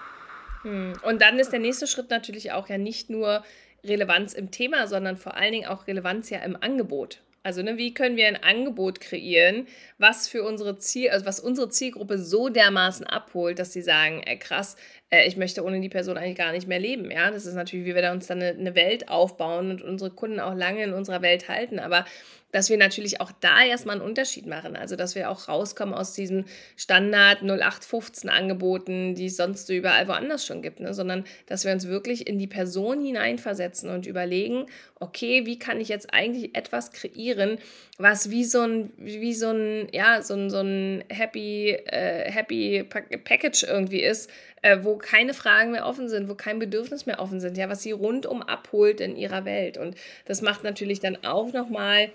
Hm. 0.61 0.93
Und 1.01 1.21
dann 1.21 1.37
ist 1.37 1.51
der 1.51 1.59
nächste 1.59 1.85
Schritt 1.85 2.09
natürlich 2.09 2.53
auch 2.53 2.69
ja 2.69 2.77
nicht 2.77 3.09
nur 3.09 3.43
Relevanz 3.83 4.33
im 4.33 4.49
Thema, 4.49 4.87
sondern 4.87 5.17
vor 5.17 5.35
allen 5.35 5.51
Dingen 5.51 5.67
auch 5.67 5.87
Relevanz 5.87 6.29
ja 6.29 6.39
im 6.39 6.55
Angebot. 6.55 7.19
Also, 7.45 7.61
ne, 7.61 7.77
wie 7.77 7.93
können 7.93 8.15
wir 8.15 8.27
ein 8.27 8.41
Angebot 8.41 9.01
kreieren, 9.01 9.67
was 9.97 10.29
für 10.29 10.43
unsere 10.43 10.77
Ziel, 10.77 11.09
also 11.09 11.25
was 11.25 11.41
unsere 11.41 11.67
Zielgruppe 11.67 12.17
so 12.17 12.47
dermaßen 12.47 13.05
abholt, 13.05 13.59
dass 13.59 13.73
sie 13.73 13.81
sagen, 13.81 14.23
ey, 14.25 14.39
krass, 14.39 14.77
äh, 15.13 15.27
ich 15.27 15.37
möchte 15.37 15.63
ohne 15.63 15.79
die 15.79 15.89
Person 15.89 16.17
eigentlich 16.17 16.37
gar 16.37 16.51
nicht 16.51 16.67
mehr 16.67 16.79
leben. 16.79 17.11
Ja, 17.11 17.29
das 17.29 17.45
ist 17.45 17.53
natürlich, 17.53 17.85
wie 17.85 17.95
wir 17.95 18.01
da 18.01 18.11
uns 18.11 18.27
dann 18.27 18.41
eine, 18.41 18.57
eine 18.57 18.75
Welt 18.75 19.09
aufbauen 19.09 19.69
und 19.69 19.81
unsere 19.81 20.09
Kunden 20.09 20.39
auch 20.39 20.55
lange 20.55 20.83
in 20.83 20.93
unserer 20.93 21.21
Welt 21.21 21.47
halten. 21.47 21.79
Aber 21.79 22.05
dass 22.53 22.69
wir 22.69 22.77
natürlich 22.77 23.19
auch 23.19 23.31
da 23.41 23.63
erstmal 23.63 23.95
einen 23.95 24.05
Unterschied 24.05 24.45
machen. 24.45 24.75
Also, 24.75 24.95
dass 24.95 25.15
wir 25.15 25.29
auch 25.31 25.47
rauskommen 25.47 25.93
aus 25.93 26.13
diesen 26.13 26.45
Standard 26.77 27.41
0815 27.41 28.29
Angeboten, 28.29 29.15
die 29.15 29.25
es 29.25 29.37
sonst 29.37 29.65
so 29.67 29.73
überall 29.73 30.07
woanders 30.07 30.45
schon 30.45 30.61
gibt, 30.61 30.79
ne? 30.79 30.93
sondern 30.93 31.25
dass 31.47 31.65
wir 31.65 31.73
uns 31.73 31.87
wirklich 31.87 32.27
in 32.27 32.37
die 32.37 32.47
Person 32.47 33.03
hineinversetzen 33.03 33.89
und 33.89 34.05
überlegen, 34.05 34.67
okay, 34.99 35.47
wie 35.47 35.57
kann 35.57 35.81
ich 35.81 35.89
jetzt 35.89 36.13
eigentlich 36.13 36.55
etwas 36.55 36.91
kreieren, 36.91 37.57
was 37.97 38.29
wie 38.29 38.45
so 38.45 38.61
ein, 38.61 38.91
wie 38.97 39.33
so 39.33 39.49
ein, 39.49 39.87
ja, 39.91 40.21
so 40.21 40.35
ein, 40.35 40.51
so 40.51 40.59
ein 40.59 41.03
Happy, 41.09 41.71
äh, 41.71 42.31
Happy 42.31 42.83
Package 42.83 43.63
irgendwie 43.63 44.01
ist, 44.01 44.29
äh, 44.63 44.79
wo 44.81 44.95
keine 44.95 45.33
Fragen 45.35 45.71
mehr 45.71 45.85
offen 45.85 46.09
sind, 46.09 46.27
wo 46.29 46.33
kein 46.33 46.57
Bedürfnis 46.57 47.05
mehr 47.05 47.19
offen 47.19 47.39
sind, 47.39 47.57
ja, 47.57 47.69
was 47.69 47.83
sie 47.83 47.91
rundum 47.91 48.41
abholt 48.41 48.99
in 49.01 49.15
ihrer 49.15 49.45
Welt. 49.45 49.77
Und 49.77 49.95
das 50.25 50.41
macht 50.41 50.63
natürlich 50.63 50.99
dann 50.99 51.17
auch 51.23 51.53
nochmal 51.53 52.09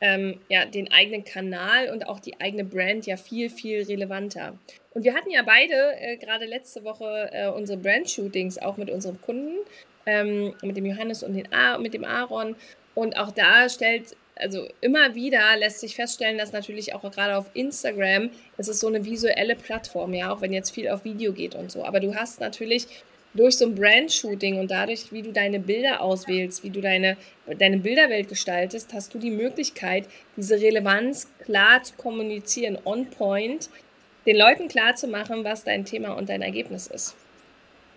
ähm, 0.00 0.38
ja, 0.48 0.66
den 0.66 0.92
eigenen 0.92 1.24
Kanal 1.24 1.88
und 1.90 2.06
auch 2.06 2.20
die 2.20 2.38
eigene 2.40 2.64
Brand 2.64 3.06
ja 3.06 3.16
viel, 3.16 3.48
viel 3.48 3.82
relevanter. 3.82 4.58
Und 4.92 5.04
wir 5.04 5.14
hatten 5.14 5.30
ja 5.30 5.42
beide 5.42 5.74
äh, 5.98 6.16
gerade 6.18 6.44
letzte 6.44 6.84
Woche 6.84 7.30
äh, 7.32 7.48
unsere 7.48 7.78
Brand-Shootings 7.78 8.58
auch 8.58 8.76
mit 8.76 8.90
unseren 8.90 9.20
Kunden, 9.22 9.56
ähm, 10.04 10.54
mit 10.62 10.76
dem 10.76 10.84
Johannes 10.84 11.22
und 11.22 11.34
den 11.34 11.48
mit 11.80 11.94
dem 11.94 12.04
Aaron. 12.04 12.54
Und 12.94 13.16
auch 13.16 13.32
da 13.32 13.68
stellt, 13.68 14.14
also 14.36 14.68
immer 14.80 15.14
wieder 15.14 15.56
lässt 15.56 15.80
sich 15.80 15.94
feststellen, 15.94 16.38
dass 16.38 16.52
natürlich 16.52 16.94
auch 16.94 17.02
gerade 17.10 17.36
auf 17.36 17.46
Instagram, 17.54 18.30
es 18.56 18.68
ist 18.68 18.80
so 18.80 18.88
eine 18.88 19.04
visuelle 19.04 19.54
Plattform, 19.54 20.14
ja, 20.14 20.32
auch 20.32 20.40
wenn 20.40 20.52
jetzt 20.52 20.74
viel 20.74 20.88
auf 20.88 21.04
Video 21.04 21.32
geht 21.32 21.54
und 21.54 21.70
so. 21.70 21.84
Aber 21.84 22.00
du 22.00 22.14
hast 22.14 22.40
natürlich 22.40 22.86
durch 23.34 23.58
so 23.58 23.66
ein 23.66 23.74
Brand-Shooting 23.74 24.58
und 24.58 24.70
dadurch, 24.70 25.12
wie 25.12 25.22
du 25.22 25.32
deine 25.32 25.58
Bilder 25.58 26.00
auswählst, 26.00 26.62
wie 26.62 26.70
du 26.70 26.80
deine, 26.80 27.16
deine 27.58 27.78
Bilderwelt 27.78 28.28
gestaltest, 28.28 28.92
hast 28.92 29.12
du 29.12 29.18
die 29.18 29.30
Möglichkeit, 29.30 30.06
diese 30.36 30.54
Relevanz 30.54 31.28
klar 31.44 31.82
zu 31.82 31.94
kommunizieren, 31.94 32.78
on 32.84 33.10
point, 33.10 33.68
den 34.26 34.36
Leuten 34.36 34.68
klar 34.68 34.94
zu 34.94 35.08
machen, 35.08 35.44
was 35.44 35.64
dein 35.64 35.84
Thema 35.84 36.12
und 36.16 36.28
dein 36.28 36.42
Ergebnis 36.42 36.86
ist. 36.86 37.16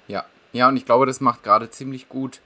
Ja, 0.07 0.25
ja, 0.53 0.67
und 0.67 0.77
ich 0.77 0.85
glaube, 0.85 1.05
das 1.05 1.21
macht 1.21 1.43
gerade 1.43 1.69
ziemlich 1.69 2.09
gut 2.09 2.41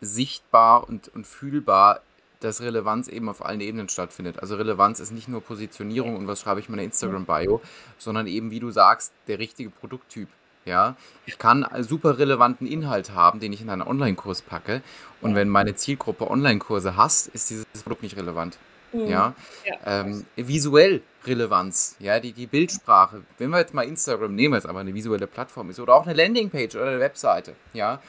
sichtbar 0.00 0.88
und, 0.88 1.08
und 1.08 1.26
fühlbar, 1.26 2.02
dass 2.40 2.60
Relevanz 2.60 3.08
eben 3.08 3.28
auf 3.28 3.44
allen 3.44 3.60
Ebenen 3.60 3.88
stattfindet. 3.88 4.40
Also 4.40 4.56
Relevanz 4.56 5.00
ist 5.00 5.12
nicht 5.12 5.28
nur 5.28 5.40
Positionierung 5.40 6.16
und 6.16 6.26
was 6.26 6.40
schreibe 6.40 6.60
ich 6.60 6.68
in 6.68 6.72
meiner 6.72 6.84
Instagram-Bio, 6.84 7.60
sondern 7.98 8.26
eben, 8.26 8.50
wie 8.50 8.60
du 8.60 8.70
sagst, 8.70 9.12
der 9.26 9.38
richtige 9.38 9.70
Produkttyp. 9.70 10.28
Ja, 10.64 10.96
ich 11.24 11.38
kann 11.38 11.66
super 11.80 12.18
relevanten 12.18 12.66
Inhalt 12.66 13.14
haben, 13.14 13.40
den 13.40 13.54
ich 13.54 13.62
in 13.62 13.70
einen 13.70 13.80
Online-Kurs 13.80 14.42
packe. 14.42 14.82
Und 15.22 15.34
wenn 15.34 15.48
meine 15.48 15.74
Zielgruppe 15.74 16.30
Online-Kurse 16.30 16.94
hasst, 16.94 17.28
ist 17.28 17.48
dieses 17.48 17.64
Produkt 17.82 18.02
nicht 18.02 18.16
relevant. 18.16 18.58
Mhm. 18.92 19.06
Ja, 19.06 19.34
ja. 19.64 19.74
Ähm, 19.86 20.26
visuell 20.36 21.02
Relevanz, 21.24 21.96
ja, 22.00 22.20
die, 22.20 22.32
die 22.32 22.46
Bildsprache. 22.46 23.22
Wenn 23.38 23.50
wir 23.50 23.58
jetzt 23.58 23.74
mal 23.74 23.82
Instagram 23.82 24.34
nehmen, 24.34 24.54
was 24.54 24.66
aber 24.66 24.80
eine 24.80 24.94
visuelle 24.94 25.26
Plattform 25.26 25.70
ist, 25.70 25.80
oder 25.80 25.94
auch 25.94 26.06
eine 26.06 26.14
Landingpage 26.14 26.76
oder 26.76 26.86
eine 26.86 27.00
Webseite, 27.00 27.54
ja, 27.72 28.00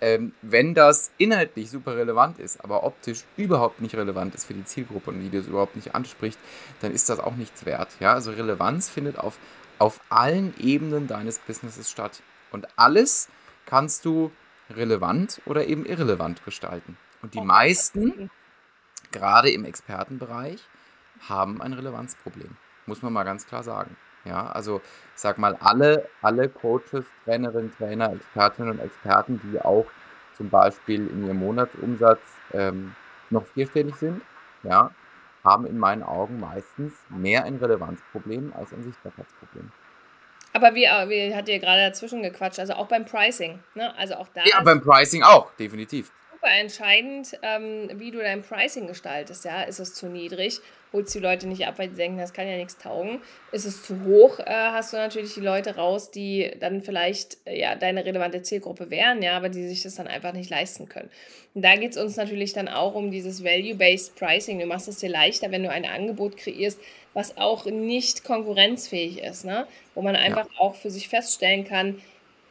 ähm, 0.00 0.32
wenn 0.42 0.74
das 0.74 1.10
inhaltlich 1.18 1.70
super 1.70 1.96
relevant 1.96 2.38
ist, 2.38 2.62
aber 2.62 2.84
optisch 2.84 3.24
überhaupt 3.36 3.80
nicht 3.80 3.94
relevant 3.94 4.34
ist 4.34 4.44
für 4.44 4.54
die 4.54 4.64
Zielgruppe 4.64 5.10
und 5.10 5.20
die 5.20 5.30
das 5.30 5.46
überhaupt 5.46 5.76
nicht 5.76 5.94
anspricht, 5.94 6.38
dann 6.80 6.92
ist 6.92 7.08
das 7.08 7.20
auch 7.20 7.34
nichts 7.34 7.66
wert. 7.66 7.88
Ja, 8.00 8.14
also 8.14 8.30
Relevanz 8.30 8.88
findet 8.88 9.18
auf, 9.18 9.38
auf 9.78 10.00
allen 10.08 10.54
Ebenen 10.58 11.06
deines 11.06 11.38
Businesses 11.38 11.90
statt. 11.90 12.22
Und 12.50 12.66
alles 12.78 13.28
kannst 13.66 14.04
du 14.04 14.30
relevant 14.70 15.40
oder 15.46 15.66
eben 15.66 15.84
irrelevant 15.84 16.44
gestalten. 16.44 16.96
Und 17.22 17.34
die 17.34 17.40
meisten, 17.40 18.30
gerade 19.10 19.50
im 19.50 19.64
Expertenbereich, 19.64 20.60
haben 21.28 21.60
ein 21.60 21.72
Relevanzproblem. 21.72 22.56
Muss 22.86 23.02
man 23.02 23.12
mal 23.12 23.24
ganz 23.24 23.46
klar 23.46 23.62
sagen. 23.62 23.96
Ja, 24.24 24.46
also 24.48 24.80
ich 25.14 25.20
sag 25.20 25.38
mal, 25.38 25.56
alle, 25.60 26.08
alle 26.22 26.48
Coaches, 26.48 27.04
Trainerinnen, 27.24 27.72
Trainer, 27.76 28.12
Expertinnen 28.12 28.72
und 28.72 28.80
Experten, 28.80 29.40
die 29.44 29.60
auch 29.60 29.86
zum 30.36 30.50
Beispiel 30.50 31.08
in 31.08 31.26
ihrem 31.26 31.38
Monatsumsatz 31.38 32.20
ähm, 32.52 32.94
noch 33.30 33.46
vierstellig 33.46 33.96
sind, 33.96 34.22
ja, 34.62 34.90
haben 35.44 35.66
in 35.66 35.78
meinen 35.78 36.02
Augen 36.02 36.40
meistens 36.40 36.92
mehr 37.08 37.44
ein 37.44 37.56
Relevanzproblem 37.56 38.52
als 38.56 38.72
ein 38.72 38.82
Sichtbarkeitsproblem. 38.84 39.70
Aber 40.52 40.74
wie, 40.74 40.84
äh, 40.84 41.08
wie 41.08 41.34
hat 41.34 41.48
ihr 41.48 41.58
gerade 41.58 41.82
dazwischen 41.82 42.22
gequatscht? 42.22 42.58
Also 42.58 42.74
auch 42.74 42.88
beim 42.88 43.04
Pricing, 43.04 43.58
ne? 43.74 43.94
Also 43.96 44.14
auch 44.14 44.28
da. 44.34 44.42
Ja, 44.44 44.62
beim 44.62 44.80
Pricing 44.80 45.22
auch, 45.22 45.52
definitiv 45.56 46.10
super 46.48 46.58
entscheidend, 46.58 47.38
ähm, 47.42 47.90
wie 47.94 48.10
du 48.10 48.18
dein 48.18 48.42
Pricing 48.42 48.86
gestaltest. 48.86 49.44
Ja? 49.44 49.62
Ist 49.62 49.78
es 49.78 49.94
zu 49.94 50.06
niedrig, 50.06 50.60
holst 50.92 51.14
die 51.14 51.18
Leute 51.18 51.46
nicht 51.46 51.66
ab, 51.66 51.74
weil 51.78 51.90
sie 51.90 51.96
denken, 51.96 52.18
das 52.18 52.32
kann 52.32 52.48
ja 52.48 52.56
nichts 52.56 52.78
taugen. 52.78 53.20
Ist 53.52 53.64
es 53.64 53.82
zu 53.82 54.04
hoch, 54.04 54.38
äh, 54.40 54.44
hast 54.46 54.92
du 54.92 54.96
natürlich 54.96 55.34
die 55.34 55.40
Leute 55.40 55.76
raus, 55.76 56.10
die 56.10 56.50
dann 56.60 56.82
vielleicht 56.82 57.38
äh, 57.46 57.58
ja, 57.58 57.74
deine 57.74 58.04
relevante 58.04 58.42
Zielgruppe 58.42 58.90
wären, 58.90 59.22
ja, 59.22 59.36
aber 59.36 59.48
die 59.48 59.66
sich 59.68 59.82
das 59.82 59.96
dann 59.96 60.06
einfach 60.06 60.32
nicht 60.32 60.50
leisten 60.50 60.88
können. 60.88 61.10
Und 61.54 61.62
da 61.62 61.76
geht 61.76 61.92
es 61.92 61.96
uns 61.96 62.16
natürlich 62.16 62.52
dann 62.52 62.68
auch 62.68 62.94
um 62.94 63.10
dieses 63.10 63.44
Value-Based 63.44 64.16
Pricing. 64.16 64.58
Du 64.58 64.66
machst 64.66 64.88
es 64.88 64.98
dir 64.98 65.10
leichter, 65.10 65.50
wenn 65.50 65.62
du 65.62 65.70
ein 65.70 65.84
Angebot 65.84 66.36
kreierst, 66.36 66.78
was 67.14 67.36
auch 67.36 67.64
nicht 67.66 68.24
konkurrenzfähig 68.24 69.22
ist, 69.22 69.44
ne? 69.44 69.66
wo 69.94 70.02
man 70.02 70.14
einfach 70.14 70.46
ja. 70.46 70.60
auch 70.60 70.76
für 70.76 70.90
sich 70.90 71.08
feststellen 71.08 71.64
kann, 71.64 72.00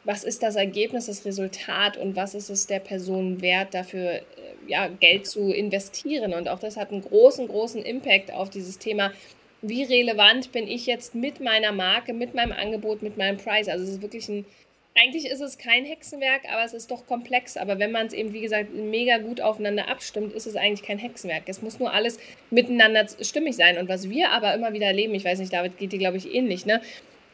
was 0.08 0.24
ist 0.24 0.42
das 0.42 0.56
Ergebnis, 0.56 1.04
das 1.04 1.26
Resultat 1.26 1.98
und 1.98 2.16
was 2.16 2.34
ist 2.34 2.48
es 2.48 2.66
der 2.66 2.78
Person 2.78 3.42
wert, 3.42 3.74
dafür 3.74 4.12
äh, 4.12 4.22
ja, 4.66 4.88
Geld 4.88 5.26
zu 5.26 5.52
investieren. 5.52 6.32
Und 6.32 6.48
auch 6.48 6.60
das 6.60 6.78
hat 6.78 6.90
einen 6.90 7.02
großen, 7.02 7.46
großen 7.46 7.82
Impact 7.82 8.32
auf 8.32 8.48
dieses 8.48 8.78
Thema. 8.78 9.12
Wie 9.60 9.82
relevant 9.82 10.50
bin 10.50 10.66
ich 10.66 10.86
jetzt 10.86 11.14
mit 11.14 11.40
meiner 11.40 11.72
Marke, 11.72 12.14
mit 12.14 12.34
meinem 12.34 12.52
Angebot, 12.52 13.02
mit 13.02 13.18
meinem 13.18 13.36
Preis? 13.36 13.68
Also 13.68 13.84
es 13.84 13.90
ist 13.90 14.02
wirklich 14.02 14.30
ein, 14.30 14.46
eigentlich 14.94 15.26
ist 15.26 15.42
es 15.42 15.58
kein 15.58 15.84
Hexenwerk, 15.84 16.50
aber 16.50 16.64
es 16.64 16.72
ist 16.72 16.90
doch 16.90 17.06
komplex. 17.06 17.58
Aber 17.58 17.78
wenn 17.78 17.92
man 17.92 18.06
es 18.06 18.14
eben, 18.14 18.32
wie 18.32 18.40
gesagt, 18.40 18.74
mega 18.74 19.18
gut 19.18 19.42
aufeinander 19.42 19.88
abstimmt, 19.88 20.32
ist 20.32 20.46
es 20.46 20.56
eigentlich 20.56 20.84
kein 20.84 20.98
Hexenwerk. 20.98 21.42
Es 21.48 21.60
muss 21.60 21.80
nur 21.80 21.92
alles 21.92 22.18
miteinander 22.50 23.06
stimmig 23.20 23.56
sein. 23.56 23.76
Und 23.76 23.90
was 23.90 24.08
wir 24.08 24.30
aber 24.30 24.54
immer 24.54 24.72
wieder 24.72 24.86
erleben, 24.86 25.14
ich 25.14 25.26
weiß 25.26 25.38
nicht, 25.38 25.52
David 25.52 25.76
geht 25.76 25.92
dir, 25.92 25.98
glaube 25.98 26.16
ich, 26.16 26.34
ähnlich, 26.34 26.64
ne? 26.64 26.80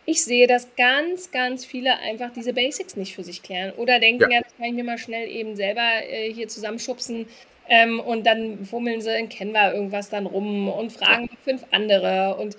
Ich 0.07 0.25
sehe, 0.25 0.47
dass 0.47 0.75
ganz, 0.77 1.31
ganz 1.31 1.65
viele 1.65 1.99
einfach 1.99 2.31
diese 2.33 2.53
Basics 2.53 2.97
nicht 2.97 3.15
für 3.15 3.25
sich 3.25 3.43
klären 3.43 3.73
oder 3.77 3.99
denken, 4.01 4.31
ja, 4.31 4.39
ja 4.39 4.41
das 4.43 4.57
kann 4.57 4.67
ich 4.67 4.75
mir 4.75 4.85
mal 4.85 4.99
schnell 4.99 5.29
eben 5.29 5.57
selber 5.57 5.89
äh, 6.09 6.33
hier 6.33 6.49
zusammenschubsen 6.49 7.27
ähm, 7.69 8.01
und 8.01 8.27
dann 8.27 8.65
fummeln 8.65 9.01
sie 9.01 9.17
in 9.17 9.29
Canva 9.29 9.73
irgendwas 9.73 10.11
dann 10.11 10.27
rum 10.27 10.69
und 10.69 10.93
fragen 10.93 11.29
fünf 11.45 11.65
andere 11.71 12.37
und 12.37 12.57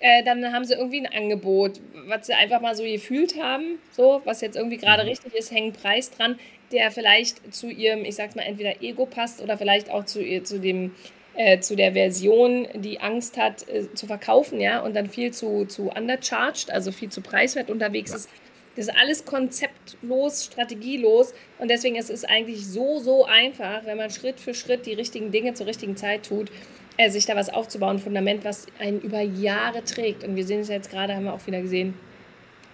äh, 0.00 0.22
dann 0.24 0.52
haben 0.52 0.64
sie 0.64 0.74
irgendwie 0.74 1.00
ein 1.00 1.12
Angebot, 1.12 1.80
was 2.06 2.26
sie 2.26 2.34
einfach 2.34 2.60
mal 2.60 2.74
so 2.74 2.84
gefühlt 2.84 3.40
haben, 3.40 3.78
so, 3.92 4.20
was 4.24 4.40
jetzt 4.40 4.56
irgendwie 4.56 4.76
gerade 4.76 5.02
mhm. 5.02 5.10
richtig 5.10 5.34
ist, 5.34 5.52
hängen 5.52 5.72
Preis 5.72 6.10
dran, 6.10 6.38
der 6.72 6.90
vielleicht 6.90 7.54
zu 7.54 7.68
ihrem, 7.70 8.04
ich 8.04 8.14
sag's 8.14 8.34
mal, 8.34 8.42
entweder 8.42 8.82
Ego 8.82 9.06
passt 9.06 9.40
oder 9.40 9.56
vielleicht 9.56 9.90
auch 9.90 10.04
zu, 10.04 10.20
zu 10.42 10.58
dem 10.60 10.94
äh, 11.36 11.60
zu 11.60 11.76
der 11.76 11.92
Version, 11.92 12.66
die 12.74 13.00
Angst 13.00 13.36
hat 13.36 13.68
äh, 13.68 13.92
zu 13.94 14.06
verkaufen, 14.06 14.60
ja, 14.60 14.80
und 14.80 14.96
dann 14.96 15.08
viel 15.08 15.32
zu, 15.32 15.66
zu 15.66 15.90
undercharged, 15.90 16.70
also 16.70 16.92
viel 16.92 17.10
zu 17.10 17.20
preiswert 17.20 17.70
unterwegs 17.70 18.10
ja. 18.10 18.16
ist. 18.16 18.30
Das 18.74 18.88
ist 18.88 18.94
alles 19.00 19.24
konzeptlos, 19.24 20.44
strategielos 20.44 21.32
und 21.58 21.70
deswegen 21.70 21.96
ist 21.96 22.10
es 22.10 22.24
eigentlich 22.24 22.66
so, 22.66 22.98
so 22.98 23.24
einfach, 23.24 23.86
wenn 23.86 23.96
man 23.96 24.10
Schritt 24.10 24.38
für 24.38 24.52
Schritt 24.52 24.84
die 24.84 24.92
richtigen 24.92 25.30
Dinge 25.30 25.54
zur 25.54 25.66
richtigen 25.66 25.96
Zeit 25.96 26.26
tut, 26.26 26.50
äh, 26.98 27.10
sich 27.10 27.26
da 27.26 27.36
was 27.36 27.48
aufzubauen, 27.48 27.96
ein 27.96 27.98
Fundament, 27.98 28.44
was 28.44 28.66
einen 28.78 29.00
über 29.00 29.20
Jahre 29.20 29.84
trägt. 29.84 30.24
Und 30.24 30.36
wir 30.36 30.44
sehen 30.44 30.60
es 30.60 30.68
jetzt 30.68 30.90
gerade, 30.90 31.14
haben 31.14 31.24
wir 31.24 31.34
auch 31.34 31.46
wieder 31.46 31.60
gesehen, 31.60 31.94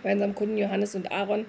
bei 0.02 0.12
unserem 0.12 0.34
Kunden 0.34 0.58
Johannes 0.58 0.94
und 0.94 1.10
Aaron, 1.10 1.46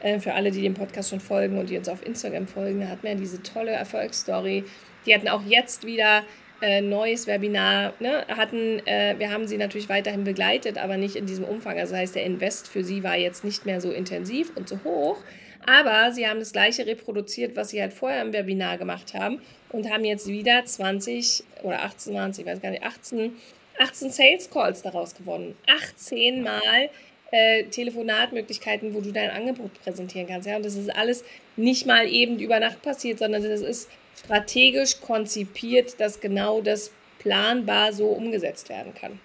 äh, 0.00 0.18
für 0.18 0.34
alle, 0.34 0.50
die 0.50 0.62
dem 0.62 0.74
Podcast 0.74 1.10
schon 1.10 1.20
folgen 1.20 1.58
und 1.58 1.70
die 1.70 1.76
uns 1.78 1.88
auf 1.88 2.04
Instagram 2.04 2.46
folgen, 2.46 2.80
da 2.80 2.88
hatten 2.88 3.02
wir 3.02 3.14
diese 3.14 3.42
tolle 3.42 3.72
Erfolgsstory. 3.72 4.64
Die 5.06 5.14
hatten 5.14 5.28
auch 5.28 5.42
jetzt 5.46 5.86
wieder 5.86 6.22
äh, 6.62 6.80
neues 6.80 7.26
Webinar 7.26 7.92
ne, 8.00 8.26
hatten. 8.28 8.80
Äh, 8.86 9.16
wir 9.18 9.30
haben 9.30 9.46
sie 9.46 9.58
natürlich 9.58 9.88
weiterhin 9.88 10.24
begleitet, 10.24 10.78
aber 10.78 10.96
nicht 10.96 11.16
in 11.16 11.26
diesem 11.26 11.44
Umfang. 11.44 11.78
Also 11.78 11.92
das 11.92 12.00
heißt, 12.00 12.14
der 12.14 12.24
Invest 12.24 12.68
für 12.68 12.84
sie 12.84 13.02
war 13.02 13.16
jetzt 13.16 13.44
nicht 13.44 13.66
mehr 13.66 13.80
so 13.80 13.90
intensiv 13.90 14.52
und 14.56 14.68
so 14.68 14.78
hoch. 14.84 15.18
Aber 15.66 16.12
sie 16.12 16.26
haben 16.28 16.38
das 16.38 16.52
gleiche 16.52 16.86
reproduziert, 16.86 17.56
was 17.56 17.70
sie 17.70 17.80
halt 17.80 17.92
vorher 17.92 18.22
im 18.22 18.32
Webinar 18.32 18.78
gemacht 18.78 19.14
haben 19.14 19.40
und 19.70 19.90
haben 19.90 20.04
jetzt 20.04 20.28
wieder 20.28 20.64
20 20.64 21.42
oder 21.62 21.82
18 21.82 22.14
waren 22.14 22.30
ich 22.30 22.46
weiß 22.46 22.62
gar 22.62 22.70
nicht, 22.70 22.84
18, 22.84 23.32
18 23.78 24.10
Sales 24.10 24.50
Calls 24.50 24.82
daraus 24.82 25.14
gewonnen. 25.14 25.56
18 25.66 26.42
Mal 26.42 26.88
äh, 27.32 27.64
Telefonatmöglichkeiten, 27.64 28.94
wo 28.94 29.00
du 29.00 29.12
dein 29.12 29.30
Angebot 29.30 29.74
präsentieren 29.82 30.28
kannst. 30.28 30.46
Ja? 30.48 30.56
Und 30.56 30.64
das 30.64 30.76
ist 30.76 30.94
alles 30.94 31.24
nicht 31.56 31.84
mal 31.84 32.08
eben 32.08 32.38
über 32.38 32.60
Nacht 32.60 32.82
passiert, 32.82 33.18
sondern 33.18 33.42
das 33.42 33.60
ist 33.60 33.90
strategisch 34.16 35.00
konzipiert, 35.00 36.00
dass 36.00 36.20
genau 36.20 36.60
das 36.60 36.90
planbar 37.18 37.92
so 37.92 38.06
umgesetzt 38.06 38.68
werden 38.68 38.94
kann. 38.94 39.18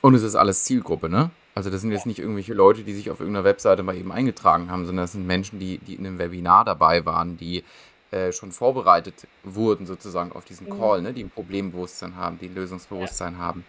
Und 0.00 0.14
es 0.14 0.22
ist 0.22 0.34
alles 0.34 0.64
Zielgruppe, 0.64 1.08
ne? 1.08 1.30
Also 1.54 1.70
das 1.70 1.80
sind 1.80 1.90
jetzt 1.90 2.06
nicht 2.06 2.20
irgendwelche 2.20 2.54
Leute, 2.54 2.84
die 2.84 2.94
sich 2.94 3.10
auf 3.10 3.18
irgendeiner 3.18 3.44
Webseite 3.44 3.82
mal 3.82 3.96
eben 3.96 4.12
eingetragen 4.12 4.70
haben, 4.70 4.86
sondern 4.86 5.04
das 5.04 5.12
sind 5.12 5.26
Menschen, 5.26 5.58
die, 5.58 5.78
die 5.78 5.94
in 5.94 6.06
einem 6.06 6.18
Webinar 6.20 6.64
dabei 6.64 7.04
waren, 7.04 7.36
die 7.36 7.64
äh, 8.12 8.30
schon 8.30 8.52
vorbereitet 8.52 9.26
wurden 9.42 9.84
sozusagen 9.84 10.30
auf 10.30 10.44
diesen 10.44 10.68
mhm. 10.68 10.78
Call, 10.78 11.02
ne? 11.02 11.12
die 11.12 11.24
ein 11.24 11.30
Problembewusstsein 11.30 12.14
haben, 12.14 12.38
die 12.38 12.46
ein 12.46 12.54
Lösungsbewusstsein 12.54 13.34
ja. 13.34 13.38
haben. 13.40 13.64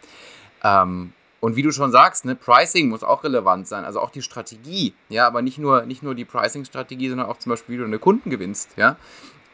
Ähm, 0.63 1.13
und 1.39 1.56
wie 1.56 1.63
du 1.63 1.72
schon 1.72 1.91
sagst, 1.91 2.25
ne, 2.25 2.36
Pricing 2.36 2.89
muss 2.89 3.03
auch 3.03 3.24
relevant 3.24 3.68
sein, 3.68 3.86
also 3.86 4.00
auch 4.00 4.10
die 4.12 4.22
Strategie, 4.22 4.94
ja, 5.08 5.25
aber 5.25 5.41
nicht 5.41 5.58
nur, 5.58 5.86
nicht 5.86 6.03
nur 6.03 6.13
die 6.13 6.25
Pricing-Strategie, 6.25 7.10
sondern 7.10 7.27
auch 7.27 7.39
zum 7.39 7.51
Beispiel, 7.51 7.75
wie 7.75 7.79
du 7.79 7.86
eine 7.86 8.00
Kunden 8.00 8.29
gewinnst, 8.29 8.72
ja. 8.75 8.98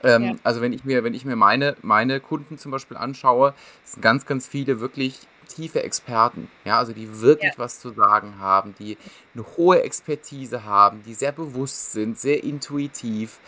Ähm, 0.05 0.23
ja. 0.23 0.33
Also 0.43 0.61
wenn 0.61 0.71
ich 0.71 0.85
mir, 0.85 1.03
wenn 1.03 1.15
ich 1.15 1.25
mir 1.25 1.35
meine, 1.35 1.75
meine 1.81 2.19
Kunden 2.19 2.57
zum 2.57 2.71
Beispiel 2.71 2.95
anschaue, 2.95 3.53
sind 3.83 4.01
ganz, 4.01 4.25
ganz 4.25 4.47
viele 4.47 4.79
wirklich 4.79 5.19
tiefe 5.47 5.83
Experten, 5.83 6.49
ja, 6.63 6.79
also 6.79 6.93
die 6.93 7.21
wirklich 7.21 7.53
ja. 7.53 7.57
was 7.57 7.79
zu 7.79 7.91
sagen 7.91 8.39
haben, 8.39 8.75
die 8.79 8.97
eine 9.33 9.45
hohe 9.57 9.81
Expertise 9.83 10.63
haben, 10.63 11.03
die 11.03 11.13
sehr 11.13 11.31
bewusst 11.31 11.91
sind, 11.91 12.19
sehr 12.19 12.43
intuitiv. 12.43 13.39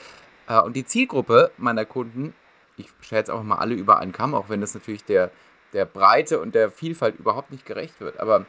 Äh, 0.47 0.59
und 0.61 0.75
die 0.75 0.85
Zielgruppe 0.85 1.51
meiner 1.57 1.85
Kunden, 1.85 2.33
ich 2.77 2.87
schätze 3.01 3.15
jetzt 3.15 3.31
auch 3.31 3.43
mal 3.43 3.57
alle 3.57 3.75
über 3.75 3.99
einen 3.99 4.11
Kamm, 4.11 4.33
auch 4.33 4.49
wenn 4.49 4.61
das 4.61 4.73
natürlich 4.73 5.03
der, 5.05 5.31
der 5.73 5.85
Breite 5.85 6.39
und 6.39 6.55
der 6.55 6.71
Vielfalt 6.71 7.19
überhaupt 7.19 7.51
nicht 7.51 7.65
gerecht 7.65 7.99
wird, 7.99 8.19
aber 8.19 8.45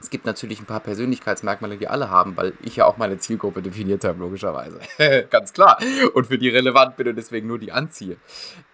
es 0.00 0.10
gibt 0.10 0.26
natürlich 0.26 0.60
ein 0.60 0.66
paar 0.66 0.80
Persönlichkeitsmerkmale, 0.80 1.76
die 1.76 1.88
alle 1.88 2.10
haben, 2.10 2.36
weil 2.36 2.52
ich 2.62 2.76
ja 2.76 2.86
auch 2.86 2.96
meine 2.96 3.18
Zielgruppe 3.18 3.62
definiert 3.62 4.04
habe, 4.04 4.18
logischerweise. 4.20 4.80
Ganz 5.30 5.52
klar. 5.52 5.78
Und 6.14 6.26
für 6.26 6.38
die 6.38 6.48
relevant 6.48 6.96
bin 6.96 7.08
und 7.08 7.16
deswegen 7.16 7.46
nur 7.46 7.58
die 7.58 7.72
anziehe. 7.72 8.16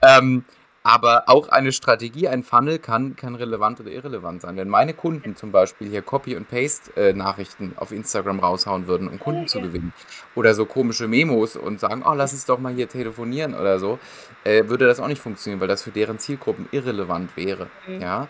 Ähm, 0.02 0.44
Aber 0.82 1.24
auch 1.26 1.48
eine 1.50 1.72
Strategie, 1.72 2.26
ein 2.26 2.42
Funnel 2.42 2.78
kann, 2.78 3.14
kann 3.14 3.34
relevant 3.34 3.80
oder 3.80 3.90
irrelevant 3.90 4.40
sein. 4.40 4.56
Wenn 4.56 4.70
meine 4.70 4.94
Kunden 4.94 5.36
zum 5.36 5.52
Beispiel 5.52 5.90
hier 5.90 6.00
Copy- 6.00 6.36
und 6.36 6.48
Paste-Nachrichten 6.48 7.74
auf 7.76 7.92
Instagram 7.92 8.40
raushauen 8.40 8.86
würden, 8.86 9.06
um 9.06 9.20
Kunden 9.20 9.46
zu 9.46 9.60
gewinnen, 9.60 9.92
oder 10.34 10.54
so 10.54 10.64
komische 10.64 11.06
Memos 11.06 11.56
und 11.56 11.80
sagen, 11.80 12.02
oh, 12.06 12.14
lass 12.14 12.32
uns 12.32 12.46
doch 12.46 12.58
mal 12.58 12.72
hier 12.72 12.88
telefonieren 12.88 13.52
oder 13.54 13.78
so, 13.78 13.98
äh, 14.44 14.68
würde 14.68 14.86
das 14.86 15.00
auch 15.00 15.08
nicht 15.08 15.20
funktionieren, 15.20 15.60
weil 15.60 15.68
das 15.68 15.82
für 15.82 15.90
deren 15.90 16.18
Zielgruppen 16.18 16.66
irrelevant 16.72 17.36
wäre. 17.36 17.68
Mhm. 17.86 18.00
Ja. 18.00 18.28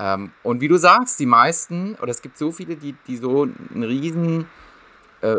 Ähm, 0.00 0.32
und 0.42 0.62
wie 0.62 0.68
du 0.68 0.78
sagst, 0.78 1.20
die 1.20 1.26
meisten, 1.26 1.94
oder 2.00 2.10
es 2.10 2.22
gibt 2.22 2.38
so 2.38 2.50
viele, 2.50 2.76
die, 2.76 2.94
die 3.06 3.18
so 3.18 3.42
einen 3.42 3.82
riesen 3.82 4.46
äh, 5.20 5.36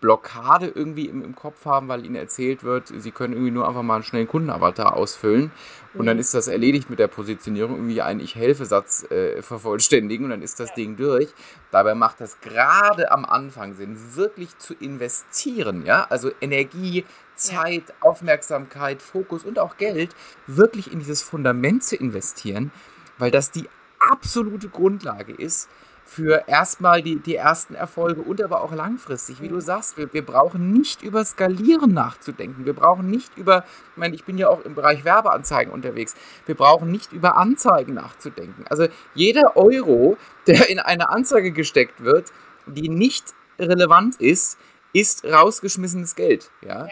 Blockade 0.00 0.66
irgendwie 0.74 1.06
im, 1.06 1.22
im, 1.22 1.36
Kopf 1.36 1.64
haben, 1.64 1.88
weil 1.88 2.04
ihnen 2.04 2.16
erzählt 2.16 2.64
wird, 2.64 2.88
sie 2.88 3.10
können 3.12 3.34
irgendwie 3.34 3.52
nur 3.52 3.68
einfach 3.68 3.82
mal 3.82 3.96
einen 3.96 4.02
schnellen 4.02 4.26
Kundenavatar 4.26 4.96
ausfüllen 4.96 5.52
und 5.94 6.06
dann 6.06 6.16
mhm. 6.16 6.20
ist 6.20 6.34
das 6.34 6.48
erledigt 6.48 6.90
mit 6.90 6.98
der 6.98 7.06
Positionierung, 7.06 7.76
irgendwie 7.76 8.02
einen 8.02 8.18
Ich-Helfe-Satz 8.18 9.04
äh, 9.12 9.42
vervollständigen 9.42 10.24
und 10.24 10.30
dann 10.30 10.42
ist 10.42 10.58
das 10.58 10.70
ja. 10.70 10.74
Ding 10.76 10.96
durch. 10.96 11.28
Dabei 11.70 11.94
macht 11.94 12.20
das 12.20 12.40
gerade 12.40 13.12
am 13.12 13.24
Anfang 13.24 13.74
Sinn, 13.74 13.96
wirklich 14.16 14.58
zu 14.58 14.74
investieren, 14.74 15.86
ja, 15.86 16.06
also 16.10 16.32
Energie, 16.40 17.04
Zeit, 17.36 17.84
ja. 17.88 17.94
Aufmerksamkeit, 18.00 19.02
Fokus 19.02 19.44
und 19.44 19.60
auch 19.60 19.76
Geld 19.76 20.16
wirklich 20.48 20.92
in 20.92 20.98
dieses 20.98 21.22
Fundament 21.22 21.84
zu 21.84 21.94
investieren, 21.94 22.72
weil 23.18 23.30
das 23.30 23.52
die 23.52 23.68
absolute 24.10 24.68
Grundlage 24.68 25.32
ist, 25.32 25.68
für 26.04 26.44
erstmal 26.46 27.00
die, 27.02 27.16
die 27.16 27.36
ersten 27.36 27.74
Erfolge 27.74 28.20
und 28.20 28.42
aber 28.42 28.62
auch 28.62 28.72
langfristig. 28.72 29.40
Wie 29.40 29.48
du 29.48 29.60
sagst, 29.60 29.96
wir, 29.96 30.12
wir 30.12 30.24
brauchen 30.24 30.72
nicht 30.72 31.02
über 31.02 31.24
Skalieren 31.24 31.94
nachzudenken. 31.94 32.66
Wir 32.66 32.74
brauchen 32.74 33.08
nicht 33.08 33.36
über, 33.38 33.64
ich 33.92 33.96
meine, 33.96 34.14
ich 34.14 34.24
bin 34.24 34.36
ja 34.36 34.48
auch 34.48 34.62
im 34.64 34.74
Bereich 34.74 35.04
Werbeanzeigen 35.04 35.72
unterwegs. 35.72 36.14
Wir 36.44 36.54
brauchen 36.54 36.90
nicht 36.90 37.12
über 37.12 37.36
Anzeigen 37.36 37.94
nachzudenken. 37.94 38.64
Also 38.68 38.88
jeder 39.14 39.56
Euro, 39.56 40.18
der 40.46 40.68
in 40.68 40.78
eine 40.80 41.08
Anzeige 41.08 41.52
gesteckt 41.52 42.02
wird, 42.02 42.32
die 42.66 42.88
nicht 42.88 43.32
relevant 43.58 44.16
ist, 44.20 44.58
ist 44.92 45.24
rausgeschmissenes 45.24 46.14
Geld. 46.14 46.50
Ja? 46.60 46.88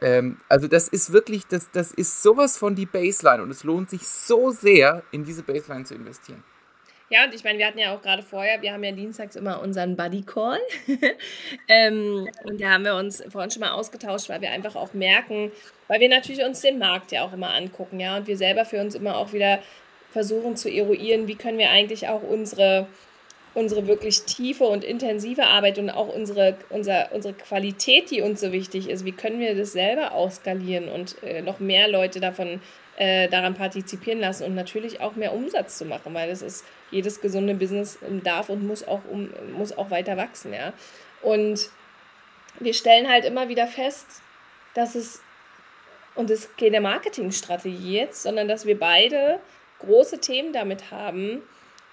Ähm, 0.00 0.38
also 0.48 0.66
das 0.66 0.88
ist 0.88 1.12
wirklich, 1.12 1.46
das, 1.46 1.70
das 1.72 1.92
ist 1.92 2.22
sowas 2.22 2.56
von 2.56 2.74
die 2.74 2.86
Baseline 2.86 3.42
und 3.42 3.50
es 3.50 3.64
lohnt 3.64 3.90
sich 3.90 4.08
so 4.08 4.50
sehr, 4.50 5.02
in 5.10 5.24
diese 5.24 5.42
Baseline 5.42 5.84
zu 5.84 5.94
investieren. 5.94 6.42
Ja, 7.12 7.26
und 7.26 7.34
ich 7.34 7.44
meine, 7.44 7.58
wir 7.58 7.66
hatten 7.66 7.78
ja 7.78 7.94
auch 7.94 8.00
gerade 8.00 8.22
vorher, 8.22 8.62
wir 8.62 8.72
haben 8.72 8.82
ja 8.82 8.92
dienstags 8.92 9.36
immer 9.36 9.60
unseren 9.60 9.96
Buddy 9.96 10.22
Call. 10.22 10.58
ähm, 11.68 12.26
und 12.44 12.58
da 12.58 12.70
haben 12.70 12.86
wir 12.86 12.94
uns 12.94 13.22
vorhin 13.28 13.50
schon 13.50 13.60
mal 13.60 13.72
ausgetauscht, 13.72 14.30
weil 14.30 14.40
wir 14.40 14.50
einfach 14.50 14.76
auch 14.76 14.94
merken, 14.94 15.52
weil 15.88 16.00
wir 16.00 16.08
natürlich 16.08 16.42
uns 16.42 16.62
den 16.62 16.78
Markt 16.78 17.12
ja 17.12 17.22
auch 17.22 17.34
immer 17.34 17.52
angucken, 17.52 18.00
ja, 18.00 18.16
und 18.16 18.28
wir 18.28 18.38
selber 18.38 18.64
für 18.64 18.80
uns 18.80 18.94
immer 18.94 19.18
auch 19.18 19.34
wieder 19.34 19.58
versuchen 20.10 20.56
zu 20.56 20.70
eruieren, 20.70 21.28
wie 21.28 21.34
können 21.34 21.58
wir 21.58 21.68
eigentlich 21.68 22.08
auch 22.08 22.22
unsere, 22.22 22.86
unsere 23.52 23.86
wirklich 23.86 24.22
tiefe 24.22 24.64
und 24.64 24.82
intensive 24.82 25.44
Arbeit 25.44 25.78
und 25.78 25.90
auch 25.90 26.08
unsere, 26.08 26.56
unser, 26.70 27.12
unsere 27.12 27.34
Qualität, 27.34 28.10
die 28.10 28.22
uns 28.22 28.40
so 28.40 28.52
wichtig 28.52 28.88
ist, 28.88 29.04
wie 29.04 29.12
können 29.12 29.38
wir 29.38 29.54
das 29.54 29.72
selber 29.72 30.12
auskalieren 30.12 30.88
und 30.88 31.22
äh, 31.22 31.42
noch 31.42 31.60
mehr 31.60 31.88
Leute 31.88 32.20
davon 32.20 32.62
äh, 32.96 33.28
daran 33.28 33.54
partizipieren 33.54 34.20
lassen 34.20 34.44
und 34.44 34.54
natürlich 34.54 35.00
auch 35.00 35.16
mehr 35.16 35.32
Umsatz 35.32 35.78
zu 35.78 35.84
machen, 35.84 36.14
weil 36.14 36.28
das 36.28 36.42
ist 36.42 36.64
jedes 36.90 37.20
gesunde 37.20 37.54
Business 37.54 37.98
ähm, 38.06 38.22
darf 38.22 38.48
und 38.48 38.66
muss 38.66 38.86
auch 38.86 39.00
um, 39.10 39.30
muss 39.52 39.76
auch 39.76 39.90
weiter 39.90 40.16
wachsen, 40.16 40.52
ja. 40.52 40.72
Und 41.22 41.70
wir 42.60 42.74
stellen 42.74 43.08
halt 43.08 43.24
immer 43.24 43.48
wieder 43.48 43.66
fest, 43.66 44.06
dass 44.74 44.94
es 44.94 45.22
und 46.14 46.30
es 46.30 46.40
ist 46.40 46.58
keine 46.58 46.80
Marketingstrategie 46.80 47.96
jetzt, 47.96 48.22
sondern 48.22 48.46
dass 48.46 48.66
wir 48.66 48.78
beide 48.78 49.40
große 49.78 50.20
Themen 50.20 50.52
damit 50.52 50.90
haben, 50.90 51.42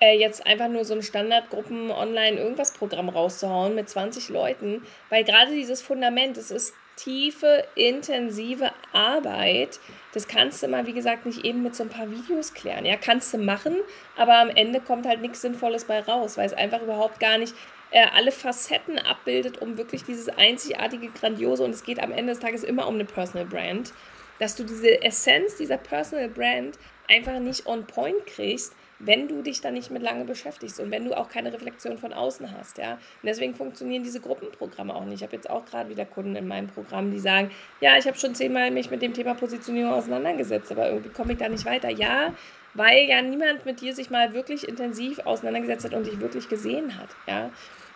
äh, 0.01 0.18
jetzt 0.18 0.46
einfach 0.46 0.68
nur 0.68 0.86
so 0.86 0.94
ein 0.94 1.03
Standardgruppen 1.03 1.91
online 1.91 2.38
irgendwas 2.38 2.74
Programm 2.74 3.10
rauszuhauen 3.10 3.75
mit 3.75 3.89
20 3.89 4.29
Leuten, 4.29 4.86
weil 5.10 5.24
gerade 5.24 5.51
dieses 5.51 5.82
Fundament, 5.82 6.38
es 6.38 6.51
ist 6.51 6.74
tiefe, 7.03 7.65
intensive 7.75 8.72
Arbeit. 8.91 9.79
Das 10.13 10.27
kannst 10.27 10.63
du 10.63 10.68
mal, 10.68 10.88
wie 10.88 10.94
gesagt, 10.94 11.25
nicht 11.25 11.46
eben 11.46 11.64
mit 11.64 11.75
so 11.75 11.83
ein 11.83 11.90
paar 11.90 12.09
Videos 12.09 12.53
klären. 12.53 12.85
Ja, 12.85 12.96
kannst 12.98 13.33
du 13.33 13.38
machen, 13.38 13.75
aber 14.18 14.40
am 14.40 14.50
Ende 14.50 14.79
kommt 14.79 15.07
halt 15.07 15.22
nichts 15.22 15.42
Sinnvolles 15.42 15.85
bei 15.85 16.00
raus, 16.00 16.38
weil 16.38 16.46
es 16.46 16.53
einfach 16.53 16.81
überhaupt 16.81 17.20
gar 17.20 17.38
nicht 17.38 17.53
äh, 17.92 18.05
alle 18.14 18.31
Facetten 18.31 19.00
abbildet, 19.00 19.62
um 19.62 19.77
wirklich 19.77 20.03
dieses 20.03 20.29
einzigartige, 20.29 21.09
grandiose 21.09 21.64
und 21.64 21.72
es 21.72 21.83
geht 21.83 22.01
am 22.01 22.12
Ende 22.12 22.33
des 22.33 22.40
Tages 22.40 22.64
immer 22.64 22.88
um 22.88 22.96
eine 22.96 23.05
Personal 23.05 23.46
Brand, 23.46 23.94
dass 24.40 24.55
du 24.55 24.64
diese 24.64 25.01
Essenz 25.01 25.55
dieser 25.55 25.77
Personal 25.77 26.29
Brand 26.29 26.77
einfach 27.07 27.40
nicht 27.40 27.66
on 27.66 27.85
point 27.85 28.25
kriegst, 28.25 28.74
wenn 29.00 29.27
du 29.27 29.42
dich 29.42 29.62
da 29.62 29.72
nicht 29.72 29.92
mit 29.92 30.01
lange 30.01 30.25
beschäftigst 30.25 30.79
und 30.79 30.92
wenn 30.92 31.05
du 31.05 31.18
auch 31.18 31.29
keine 31.29 31.53
Reflexion 31.53 31.98
von 31.98 32.14
außen 32.14 32.51
hast, 32.57 32.77
ja. 32.77 32.94
Und 32.94 33.00
deswegen 33.25 33.55
funktionieren 33.55 34.03
diese 34.03 34.20
Gruppenprogramme 34.20 34.94
auch 34.94 35.05
nicht. 35.05 35.16
Ich 35.16 35.24
habe 35.24 35.35
jetzt 35.35 35.50
auch 35.50 35.66
gerade 35.66 35.90
wieder 35.90 36.05
Kunden 36.05 36.35
in 36.35 36.48
meinem 36.48 36.68
Programm, 36.68 37.12
die 37.12 37.20
sagen, 37.20 37.50
ja, 37.79 37.98
ich 37.98 38.05
habe 38.05 38.18
schon 38.18 38.35
zehnmal 38.35 38.72
mich 38.72 38.92
mit 38.92 39.01
dem 39.01 39.14
Thema 39.14 39.33
Positionierung 39.35 39.94
auseinandergesetzt, 39.94 40.72
aber 40.72 40.90
irgendwie 40.90 41.09
komme 41.09 41.33
ich 41.33 41.40
da 41.40 41.48
nicht 41.48 41.66
weiter. 41.66 41.90
Ja, 41.90 42.33
weil 42.74 43.05
ja 43.07 43.22
niemand 43.22 43.66
mit 43.66 43.81
dir 43.81 43.94
sich 43.96 44.09
mal 44.09 44.33
wirklich 44.33 44.68
intensiv 44.68 45.20
auseinandergesetzt 45.20 45.85
hat 45.85 45.94
und 45.94 46.05
dich 46.05 46.20
wirklich 46.20 46.50
gesehen 46.50 46.98
hat, 46.98 47.09
ja. 47.27 47.50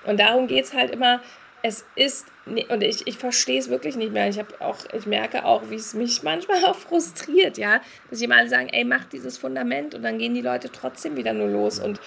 Und 0.06 0.20
darum 0.20 0.48
geht 0.48 0.66
es 0.66 0.74
halt 0.74 0.92
immer, 0.92 1.22
es 1.66 1.86
ist, 1.96 2.28
und 2.46 2.84
ich, 2.84 3.08
ich 3.08 3.18
verstehe 3.18 3.58
es 3.58 3.70
wirklich 3.70 3.96
nicht 3.96 4.12
mehr. 4.12 4.28
Ich, 4.28 4.38
auch, 4.60 4.78
ich 4.92 5.06
merke 5.06 5.46
auch, 5.46 5.70
wie 5.70 5.76
es 5.76 5.94
mich 5.94 6.22
manchmal 6.22 6.64
auch 6.66 6.76
frustriert, 6.76 7.58
ja, 7.58 7.82
dass 8.10 8.20
jemand 8.20 8.50
sagen, 8.50 8.68
ey, 8.70 8.84
mach 8.84 9.06
dieses 9.06 9.38
Fundament 9.38 9.96
und 9.96 10.04
dann 10.04 10.20
gehen 10.20 10.34
die 10.34 10.42
Leute 10.42 10.70
trotzdem 10.72 11.16
wieder 11.16 11.34
nur 11.34 11.48
los 11.48 11.80
und 11.80 12.02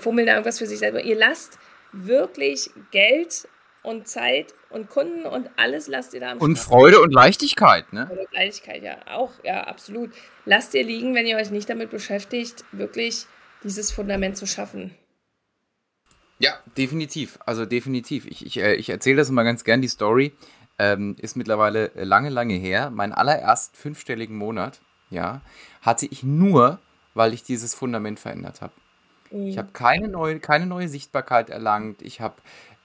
fummeln 0.00 0.26
da 0.26 0.34
irgendwas 0.34 0.58
für 0.58 0.66
sich 0.66 0.78
selber. 0.78 1.02
Ihr 1.02 1.16
lasst 1.16 1.58
wirklich 1.92 2.70
Geld 2.90 3.48
und 3.82 4.06
Zeit 4.06 4.52
und 4.68 4.90
Kunden 4.90 5.24
und 5.24 5.48
alles 5.56 5.88
lasst 5.88 6.12
ihr 6.12 6.20
da 6.20 6.32
am 6.32 6.38
Und 6.38 6.58
Start. 6.58 6.68
Freude 6.68 7.00
und 7.00 7.12
Leichtigkeit, 7.14 7.90
ne? 7.94 8.06
Freude 8.06 8.20
und 8.20 8.34
Leichtigkeit, 8.34 8.82
ja, 8.82 8.98
auch, 9.06 9.32
ja, 9.42 9.62
absolut. 9.64 10.10
Lasst 10.44 10.74
ihr 10.74 10.84
liegen, 10.84 11.14
wenn 11.14 11.24
ihr 11.24 11.38
euch 11.38 11.50
nicht 11.50 11.70
damit 11.70 11.88
beschäftigt, 11.88 12.62
wirklich 12.72 13.24
dieses 13.64 13.90
Fundament 13.90 14.36
zu 14.36 14.46
schaffen. 14.46 14.94
Ja, 16.38 16.52
definitiv. 16.76 17.38
Also 17.44 17.66
definitiv. 17.66 18.26
Ich, 18.26 18.46
ich, 18.46 18.58
äh, 18.58 18.74
ich 18.74 18.90
erzähle 18.90 19.16
das 19.16 19.28
immer 19.28 19.44
ganz 19.44 19.64
gern, 19.64 19.82
die 19.82 19.88
Story. 19.88 20.32
Ähm, 20.78 21.16
ist 21.18 21.36
mittlerweile 21.36 21.90
lange, 21.94 22.28
lange 22.28 22.54
her. 22.54 22.90
Mein 22.90 23.12
allererst 23.12 23.76
fünfstelligen 23.76 24.36
Monat, 24.36 24.80
ja, 25.10 25.40
hatte 25.82 26.06
ich 26.06 26.22
nur, 26.22 26.78
weil 27.14 27.32
ich 27.32 27.42
dieses 27.42 27.74
Fundament 27.74 28.20
verändert 28.20 28.60
habe. 28.60 28.72
Mhm. 29.30 29.46
Ich 29.46 29.58
habe 29.58 29.70
keine 29.72 30.08
neue, 30.08 30.38
keine 30.38 30.66
neue 30.66 30.88
Sichtbarkeit 30.88 31.50
erlangt. 31.50 32.00
Ich 32.02 32.20
habe 32.20 32.36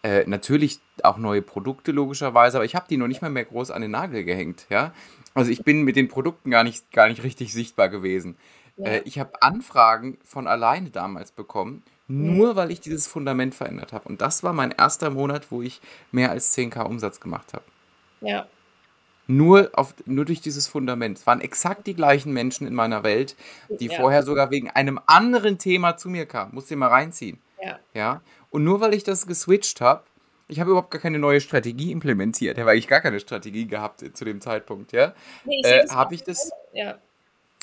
äh, 0.01 0.23
natürlich 0.25 0.79
auch 1.03 1.17
neue 1.17 1.41
Produkte 1.41 1.91
logischerweise, 1.91 2.57
aber 2.57 2.65
ich 2.65 2.75
habe 2.75 2.87
die 2.89 2.97
noch 2.97 3.07
nicht 3.07 3.21
mal 3.21 3.29
mehr 3.29 3.45
groß 3.45 3.69
an 3.71 3.81
den 3.81 3.91
Nagel 3.91 4.23
gehängt, 4.23 4.65
ja. 4.69 4.91
Also 5.35 5.49
ich 5.49 5.63
bin 5.63 5.83
mit 5.83 5.95
den 5.95 6.09
Produkten 6.09 6.51
gar 6.51 6.63
nicht, 6.63 6.91
gar 6.91 7.07
nicht 7.07 7.23
richtig 7.23 7.53
sichtbar 7.53 7.89
gewesen. 7.89 8.37
Ja. 8.77 8.85
Äh, 8.85 9.01
ich 9.05 9.19
habe 9.19 9.41
Anfragen 9.41 10.17
von 10.23 10.47
alleine 10.47 10.89
damals 10.89 11.31
bekommen 11.31 11.83
nur 12.13 12.55
weil 12.55 12.71
ich 12.71 12.79
dieses 12.79 13.07
Fundament 13.07 13.55
verändert 13.55 13.91
habe. 13.93 14.07
Und 14.07 14.21
das 14.21 14.43
war 14.43 14.53
mein 14.53 14.71
erster 14.71 15.09
Monat, 15.09 15.47
wo 15.49 15.61
ich 15.61 15.81
mehr 16.11 16.31
als 16.31 16.55
10k 16.55 16.83
Umsatz 16.83 17.19
gemacht 17.19 17.53
habe. 17.53 17.63
Ja. 18.21 18.47
Nur, 19.25 19.71
auf, 19.73 19.95
nur 20.05 20.25
durch 20.25 20.41
dieses 20.41 20.67
Fundament. 20.67 21.17
Es 21.17 21.27
waren 21.27 21.41
exakt 21.41 21.87
die 21.87 21.95
gleichen 21.95 22.33
Menschen 22.33 22.67
in 22.67 22.73
meiner 22.73 23.03
Welt, 23.03 23.35
die 23.69 23.87
ja. 23.87 23.97
vorher 23.97 24.23
sogar 24.23 24.51
wegen 24.51 24.69
einem 24.69 24.99
anderen 25.07 25.57
Thema 25.57 25.97
zu 25.97 26.09
mir 26.09 26.25
kamen. 26.25 26.53
Musst 26.53 26.69
du 26.69 26.75
mal 26.75 26.87
reinziehen. 26.87 27.39
Ja. 27.63 27.79
ja. 27.93 28.21
Und 28.51 28.63
nur 28.63 28.81
weil 28.81 28.93
ich 28.93 29.03
das 29.03 29.25
geswitcht 29.25 29.81
habe, 29.81 30.03
ich 30.49 30.59
habe 30.59 30.71
überhaupt 30.71 30.91
gar 30.91 31.01
keine 31.01 31.19
neue 31.19 31.41
Strategie 31.41 31.91
implementiert. 31.91 32.57
Ich 32.57 32.61
habe 32.61 32.71
eigentlich 32.71 32.87
gar 32.87 33.01
keine 33.01 33.19
Strategie 33.19 33.65
gehabt 33.65 34.03
zu 34.13 34.25
dem 34.25 34.41
Zeitpunkt, 34.41 34.91
ja. 34.91 35.15
Nee, 35.45 35.61
äh, 35.63 35.87
habe 35.89 36.13
ich 36.13 36.23
das, 36.23 36.51
ja. 36.73 36.95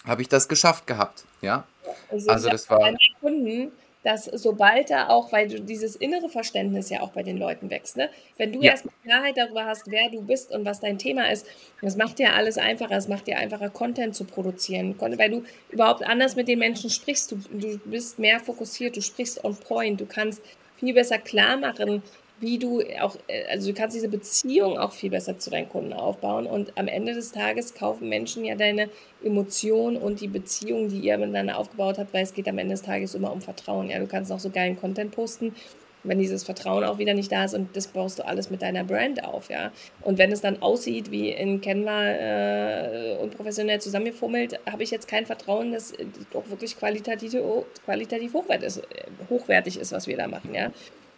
habe 0.06 0.22
ich 0.22 0.28
das 0.28 0.48
geschafft 0.48 0.86
gehabt, 0.86 1.24
ja. 1.42 1.64
Also, 2.10 2.30
also 2.30 2.48
das 2.48 2.68
war. 2.70 2.80
Kunden, 3.20 3.70
dass 4.02 4.24
sobald 4.24 4.90
da 4.90 5.08
auch, 5.08 5.30
weil 5.32 5.48
du 5.48 5.60
dieses 5.60 5.94
innere 5.96 6.28
Verständnis 6.28 6.88
ja 6.88 7.00
auch 7.00 7.10
bei 7.10 7.22
den 7.22 7.36
Leuten 7.36 7.70
wächst, 7.70 7.96
ne? 7.96 8.08
wenn 8.38 8.52
du 8.52 8.60
ja. 8.60 8.72
erstmal 8.72 8.94
Klarheit 9.04 9.36
darüber 9.36 9.66
hast, 9.66 9.90
wer 9.90 10.08
du 10.10 10.22
bist 10.22 10.52
und 10.52 10.64
was 10.64 10.80
dein 10.80 10.98
Thema 10.98 11.30
ist, 11.30 11.46
das 11.82 11.96
macht 11.96 12.18
dir 12.18 12.34
alles 12.34 12.56
einfacher, 12.56 12.96
es 12.96 13.08
macht 13.08 13.26
dir 13.26 13.36
einfacher, 13.36 13.68
Content 13.68 14.14
zu 14.14 14.24
produzieren, 14.24 14.94
weil 14.98 15.30
du 15.30 15.44
überhaupt 15.70 16.02
anders 16.02 16.34
mit 16.34 16.48
den 16.48 16.58
Menschen 16.58 16.88
sprichst, 16.88 17.32
du, 17.32 17.36
du 17.52 17.78
bist 17.84 18.18
mehr 18.18 18.40
fokussiert, 18.40 18.96
du 18.96 19.02
sprichst 19.02 19.44
on 19.44 19.54
point, 19.56 20.00
du 20.00 20.06
kannst 20.06 20.40
viel 20.78 20.94
besser 20.94 21.18
klar 21.18 21.58
machen, 21.58 22.02
wie 22.40 22.58
du 22.58 22.82
auch, 23.00 23.16
äh, 23.28 23.44
also 23.50 23.68
du 23.68 23.74
kannst 23.74 23.94
diese 23.94 24.08
Beziehung 24.08 24.78
auch 24.78 24.92
viel 24.92 25.10
besser 25.10 25.38
zu 25.38 25.50
deinen 25.50 25.68
Kunden 25.68 25.92
aufbauen 25.92 26.46
und 26.46 26.76
am 26.76 26.88
Ende 26.88 27.14
des 27.14 27.32
Tages 27.32 27.74
kaufen 27.74 28.08
Menschen 28.08 28.44
ja 28.44 28.54
deine 28.54 28.88
Emotionen 29.22 29.96
und 29.96 30.20
die 30.20 30.28
Beziehung, 30.28 30.88
die 30.88 31.00
ihr 31.00 31.18
miteinander 31.18 31.58
aufgebaut 31.58 31.98
habt, 31.98 32.12
weil 32.12 32.24
es 32.24 32.34
geht 32.34 32.48
am 32.48 32.58
Ende 32.58 32.74
des 32.74 32.82
Tages 32.82 33.14
immer 33.14 33.32
um 33.32 33.40
Vertrauen. 33.40 33.90
Ja, 33.90 33.98
du 33.98 34.06
kannst 34.06 34.32
auch 34.32 34.40
so 34.40 34.50
geilen 34.50 34.80
Content 34.80 35.12
posten 35.12 35.54
wenn 36.02 36.18
dieses 36.18 36.44
Vertrauen 36.44 36.84
auch 36.84 36.98
wieder 36.98 37.14
nicht 37.14 37.30
da 37.30 37.44
ist 37.44 37.54
und 37.54 37.76
das 37.76 37.88
baust 37.88 38.18
du 38.18 38.26
alles 38.26 38.50
mit 38.50 38.62
deiner 38.62 38.84
Brand 38.84 39.24
auf, 39.24 39.50
ja. 39.50 39.70
Und 40.02 40.18
wenn 40.18 40.32
es 40.32 40.40
dann 40.40 40.62
aussieht 40.62 41.10
wie 41.10 41.30
in 41.30 41.60
Canva 41.60 42.06
äh, 42.06 43.16
und 43.20 43.36
professionell 43.36 43.80
zusammengefummelt, 43.80 44.58
habe 44.70 44.82
ich 44.82 44.90
jetzt 44.90 45.08
kein 45.08 45.26
Vertrauen, 45.26 45.72
dass 45.72 45.92
doch 46.32 46.48
wirklich 46.48 46.78
qualitativ, 46.78 47.36
qualitativ 47.84 48.32
hochwertig 48.32 48.66
ist, 48.66 48.82
hochwertig 49.28 49.78
ist, 49.78 49.92
was 49.92 50.06
wir 50.06 50.16
da 50.16 50.26
machen, 50.26 50.54
ja. 50.54 50.70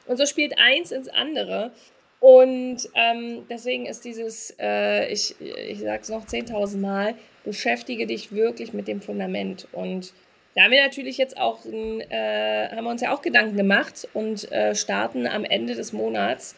Und 0.06 0.16
so 0.16 0.26
spielt 0.26 0.58
eins 0.58 0.92
ins 0.92 1.08
andere. 1.08 1.72
Und 2.20 2.88
ähm, 2.94 3.46
deswegen 3.50 3.86
ist 3.86 4.04
dieses, 4.04 4.54
äh, 4.60 5.12
ich, 5.12 5.34
ich 5.40 5.80
sage 5.80 6.02
es 6.02 6.08
noch 6.08 6.24
10.000 6.24 6.78
Mal, 6.78 7.14
beschäftige 7.44 8.06
dich 8.06 8.32
wirklich 8.32 8.72
mit 8.72 8.86
dem 8.86 9.00
Fundament. 9.00 9.66
Und 9.72 10.12
da 10.54 10.62
haben 10.62 10.70
wir 10.70 10.82
natürlich 10.82 11.18
jetzt 11.18 11.36
auch, 11.36 11.64
äh, 11.66 12.68
haben 12.68 12.84
wir 12.84 12.90
uns 12.90 13.02
ja 13.02 13.12
auch 13.12 13.22
Gedanken 13.22 13.56
gemacht 13.56 14.06
und 14.14 14.50
äh, 14.52 14.74
starten 14.74 15.26
am 15.26 15.44
Ende 15.44 15.74
des 15.74 15.92
Monats 15.92 16.54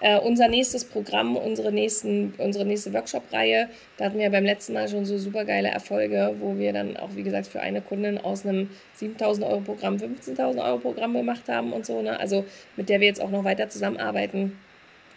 äh, 0.00 0.18
unser 0.18 0.48
nächstes 0.48 0.84
Programm, 0.84 1.36
unsere, 1.36 1.72
nächsten, 1.72 2.34
unsere 2.38 2.64
nächste 2.64 2.92
Workshop-Reihe. 2.92 3.68
Da 3.96 4.06
hatten 4.06 4.18
wir 4.18 4.30
beim 4.30 4.44
letzten 4.44 4.74
Mal 4.74 4.88
schon 4.88 5.04
so 5.04 5.18
super 5.18 5.44
geile 5.44 5.68
Erfolge, 5.68 6.34
wo 6.40 6.58
wir 6.58 6.72
dann 6.72 6.96
auch, 6.96 7.10
wie 7.14 7.22
gesagt, 7.22 7.46
für 7.46 7.60
eine 7.60 7.80
Kundin 7.80 8.18
aus 8.18 8.44
einem 8.44 8.70
7000 8.94 9.46
Euro 9.46 9.60
Programm 9.60 9.96
15.000 9.96 10.64
Euro 10.64 10.78
Programm 10.78 11.14
gemacht 11.14 11.48
haben 11.48 11.72
und 11.72 11.86
so. 11.86 12.02
Ne? 12.02 12.18
Also 12.18 12.44
mit 12.76 12.88
der 12.88 13.00
wir 13.00 13.06
jetzt 13.06 13.20
auch 13.20 13.30
noch 13.30 13.44
weiter 13.44 13.68
zusammenarbeiten 13.68 14.58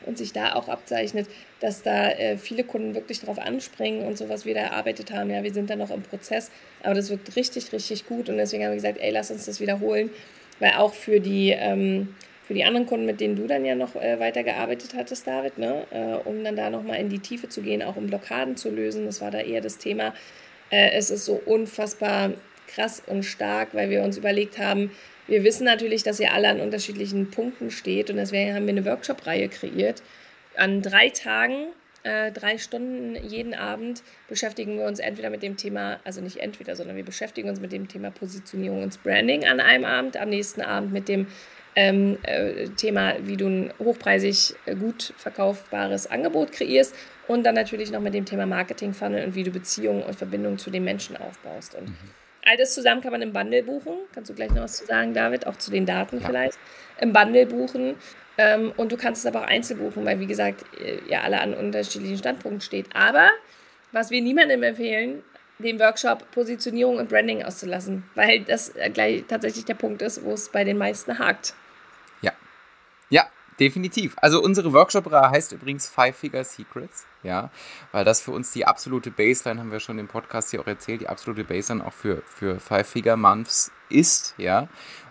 und 0.06 0.18
sich 0.18 0.34
da 0.34 0.54
auch 0.56 0.70
abzeichnet, 0.70 1.28
dass 1.60 1.82
da 1.82 2.10
äh, 2.12 2.38
viele 2.38 2.64
Kunden 2.64 2.96
wirklich 2.96 3.20
darauf 3.20 3.40
anspringen 3.40 4.06
und 4.06 4.18
so, 4.18 4.30
was 4.30 4.46
wir 4.46 4.54
da 4.54 4.62
erarbeitet 4.62 5.12
haben. 5.12 5.30
Ja, 5.30 5.44
wir 5.44 5.54
sind 5.54 5.70
da 5.70 5.76
noch 5.76 5.92
im 5.92 6.04
Prozess, 6.04 6.52
aber 6.84 6.96
das 6.96 7.10
wirkt 7.10 7.36
richtig, 7.36 7.72
richtig 7.74 8.08
gut 8.08 8.30
und 8.30 8.38
deswegen 8.38 8.64
haben 8.64 8.72
wir 8.72 8.78
gesagt, 8.78 9.00
ey, 9.00 9.12
lass 9.12 9.32
uns 9.32 9.46
das 9.46 9.60
wiederholen, 9.60 10.10
weil 10.60 10.74
auch 10.74 10.94
für 10.94 11.20
die, 11.20 11.52
ähm, 11.52 12.16
für 12.50 12.56
die 12.56 12.64
anderen 12.64 12.88
Kunden, 12.88 13.06
mit 13.06 13.22
denen 13.22 13.36
du 13.36 13.46
dann 13.46 13.64
ja 13.64 13.76
noch 13.76 13.96
äh, 13.96 14.20
weitergearbeitet 14.20 14.96
hattest, 14.96 15.28
David, 15.28 15.60
ne, 15.60 15.86
äh, 15.92 16.28
um 16.28 16.44
dann 16.44 16.56
da 16.56 16.72
nochmal 16.72 16.98
in 16.98 17.08
die 17.08 17.20
Tiefe 17.20 17.48
zu 17.48 17.62
gehen, 17.62 17.84
auch 17.84 17.96
um 17.96 18.08
Blockaden 18.08 18.58
zu 18.58 18.72
lösen, 18.72 19.06
das 19.06 19.22
war 19.22 19.30
da 19.30 19.40
eher 19.40 19.62
das 19.62 19.78
Thema. 19.78 20.16
Äh, 20.72 20.94
es 20.94 21.12
ist 21.12 21.26
so 21.26 21.40
unfassbar 21.46 22.32
krass 22.66 23.04
und 23.06 23.22
stark, 23.22 23.76
weil 23.76 23.92
wir 23.92 24.02
uns 24.02 24.18
überlegt 24.18 24.58
haben, 24.58 24.90
wir 25.28 25.44
wissen 25.44 25.64
natürlich, 25.64 26.02
dass 26.02 26.20
ihr 26.20 26.34
alle 26.34 26.50
an 26.50 26.60
unterschiedlichen 26.60 27.30
Punkten 27.30 27.70
steht 27.70 28.10
und 28.10 28.16
deswegen 28.16 28.56
haben 28.56 28.66
wir 28.66 28.74
eine 28.74 28.86
Workshop-Reihe 28.86 29.48
kreiert. 29.48 30.02
An 30.56 30.82
drei 30.82 31.10
Tagen, 31.10 31.68
äh, 32.02 32.32
drei 32.32 32.58
Stunden 32.58 33.16
jeden 33.28 33.54
Abend 33.54 34.02
beschäftigen 34.28 34.76
wir 34.80 34.86
uns 34.86 34.98
entweder 34.98 35.30
mit 35.30 35.44
dem 35.44 35.56
Thema, 35.56 36.00
also 36.04 36.20
nicht 36.20 36.38
entweder, 36.38 36.76
sondern 36.76 36.96
wir 36.96 37.06
beschäftigen 37.06 37.48
uns 37.48 37.60
mit 37.60 37.72
dem 37.72 37.88
Thema 37.88 38.10
Positionierung 38.10 38.82
und 38.82 39.04
Branding 39.04 39.46
an 39.46 39.60
einem 39.60 39.86
Abend, 39.86 40.18
am 40.18 40.30
nächsten 40.30 40.62
Abend 40.62 40.92
mit 40.92 41.08
dem 41.08 41.28
ähm, 41.76 42.18
äh, 42.24 42.68
Thema, 42.70 43.16
wie 43.22 43.38
du 43.38 43.48
ein 43.48 43.74
hochpreisig 43.80 44.56
äh, 44.66 44.76
gut 44.76 45.14
verkaufbares 45.18 46.10
Angebot 46.10 46.52
kreierst 46.52 46.96
und 47.28 47.44
dann 47.44 47.56
natürlich 47.56 47.92
noch 47.92 48.02
mit 48.02 48.14
dem 48.14 48.26
Thema 48.26 48.46
Marketing 48.46 48.94
Funnel 48.94 49.26
und 49.26 49.36
wie 49.36 49.44
du 49.44 49.52
Beziehungen 49.52 50.04
und 50.04 50.16
Verbindungen 50.16 50.58
zu 50.58 50.70
den 50.70 50.84
Menschen 50.84 51.16
aufbaust. 51.18 51.76
Und 51.76 51.90
mhm. 51.90 51.96
All 52.46 52.58
das 52.58 52.74
zusammen 52.74 53.02
kann 53.02 53.12
man 53.12 53.22
im 53.22 53.34
Bundle 53.34 53.64
buchen. 53.64 53.94
Kannst 54.14 54.30
du 54.30 54.34
gleich 54.34 54.50
noch 54.52 54.64
was 54.64 54.78
zu 54.78 54.86
sagen, 54.86 55.14
David? 55.14 55.46
Auch 55.46 55.58
zu 55.58 55.72
den 55.72 55.86
Daten 55.86 56.20
ja. 56.20 56.28
vielleicht. 56.28 56.58
Im 57.00 57.14
Bundle 57.14 57.46
buchen. 57.46 57.96
Ähm, 58.38 58.74
und 58.78 58.92
du 58.92 58.98
kannst 58.98 59.26
es 59.26 59.32
aber 59.32 59.44
auch 59.44 59.48
einzeln 59.48 59.80
buchen, 59.80 60.06
weil, 60.06 60.20
wie 60.20 60.26
gesagt, 60.26 60.66
ihr 61.08 61.24
alle 61.24 61.42
an 61.42 61.54
unterschiedlichen 61.54 62.18
Standpunkten 62.18 62.62
steht. 62.62 62.88
Aber 62.96 63.30
was 63.92 64.10
wir 64.10 64.22
niemandem 64.22 64.64
empfehlen, 64.64 65.24
den 65.60 65.80
Workshop 65.80 66.30
Positionierung 66.32 66.98
und 66.98 67.10
Branding 67.10 67.44
auszulassen, 67.44 68.04
weil 68.16 68.44
das 68.44 68.74
gleich 68.94 69.26
tatsächlich 69.28 69.66
der 69.66 69.76
Punkt 69.76 70.02
ist, 70.02 70.24
wo 70.24 70.34
es 70.34 70.50
bei 70.50 70.64
den 70.64 70.78
meisten 70.78 71.20
hakt. 71.20 71.54
Ja. 72.22 72.32
Ja, 73.10 73.28
definitiv. 73.60 74.16
Also 74.18 74.42
unsere 74.42 74.74
Workshop-Reihe 74.74 75.32
heißt 75.32 75.52
übrigens 75.52 75.88
Five 75.90 76.16
Figure 76.16 76.44
Secrets 76.44 77.06
ja, 77.24 77.50
weil 77.92 78.06
das 78.06 78.22
für 78.22 78.32
uns 78.32 78.52
die 78.52 78.66
absolute 78.66 79.12
Baseline, 79.12 79.60
haben 79.60 79.72
wir 79.72 79.80
schon 79.80 80.00
im 80.00 80.08
Podcast 80.08 80.52
hier 80.52 80.62
auch 80.62 80.68
erzählt, 80.68 81.02
die 81.02 81.10
absolute 81.10 81.44
Baseline 81.44 81.86
auch 81.86 81.94
für, 81.94 82.22
für 82.26 82.60
Five-Figure-Months 82.60 83.72
ist, 83.90 84.36
ja. 84.38 84.68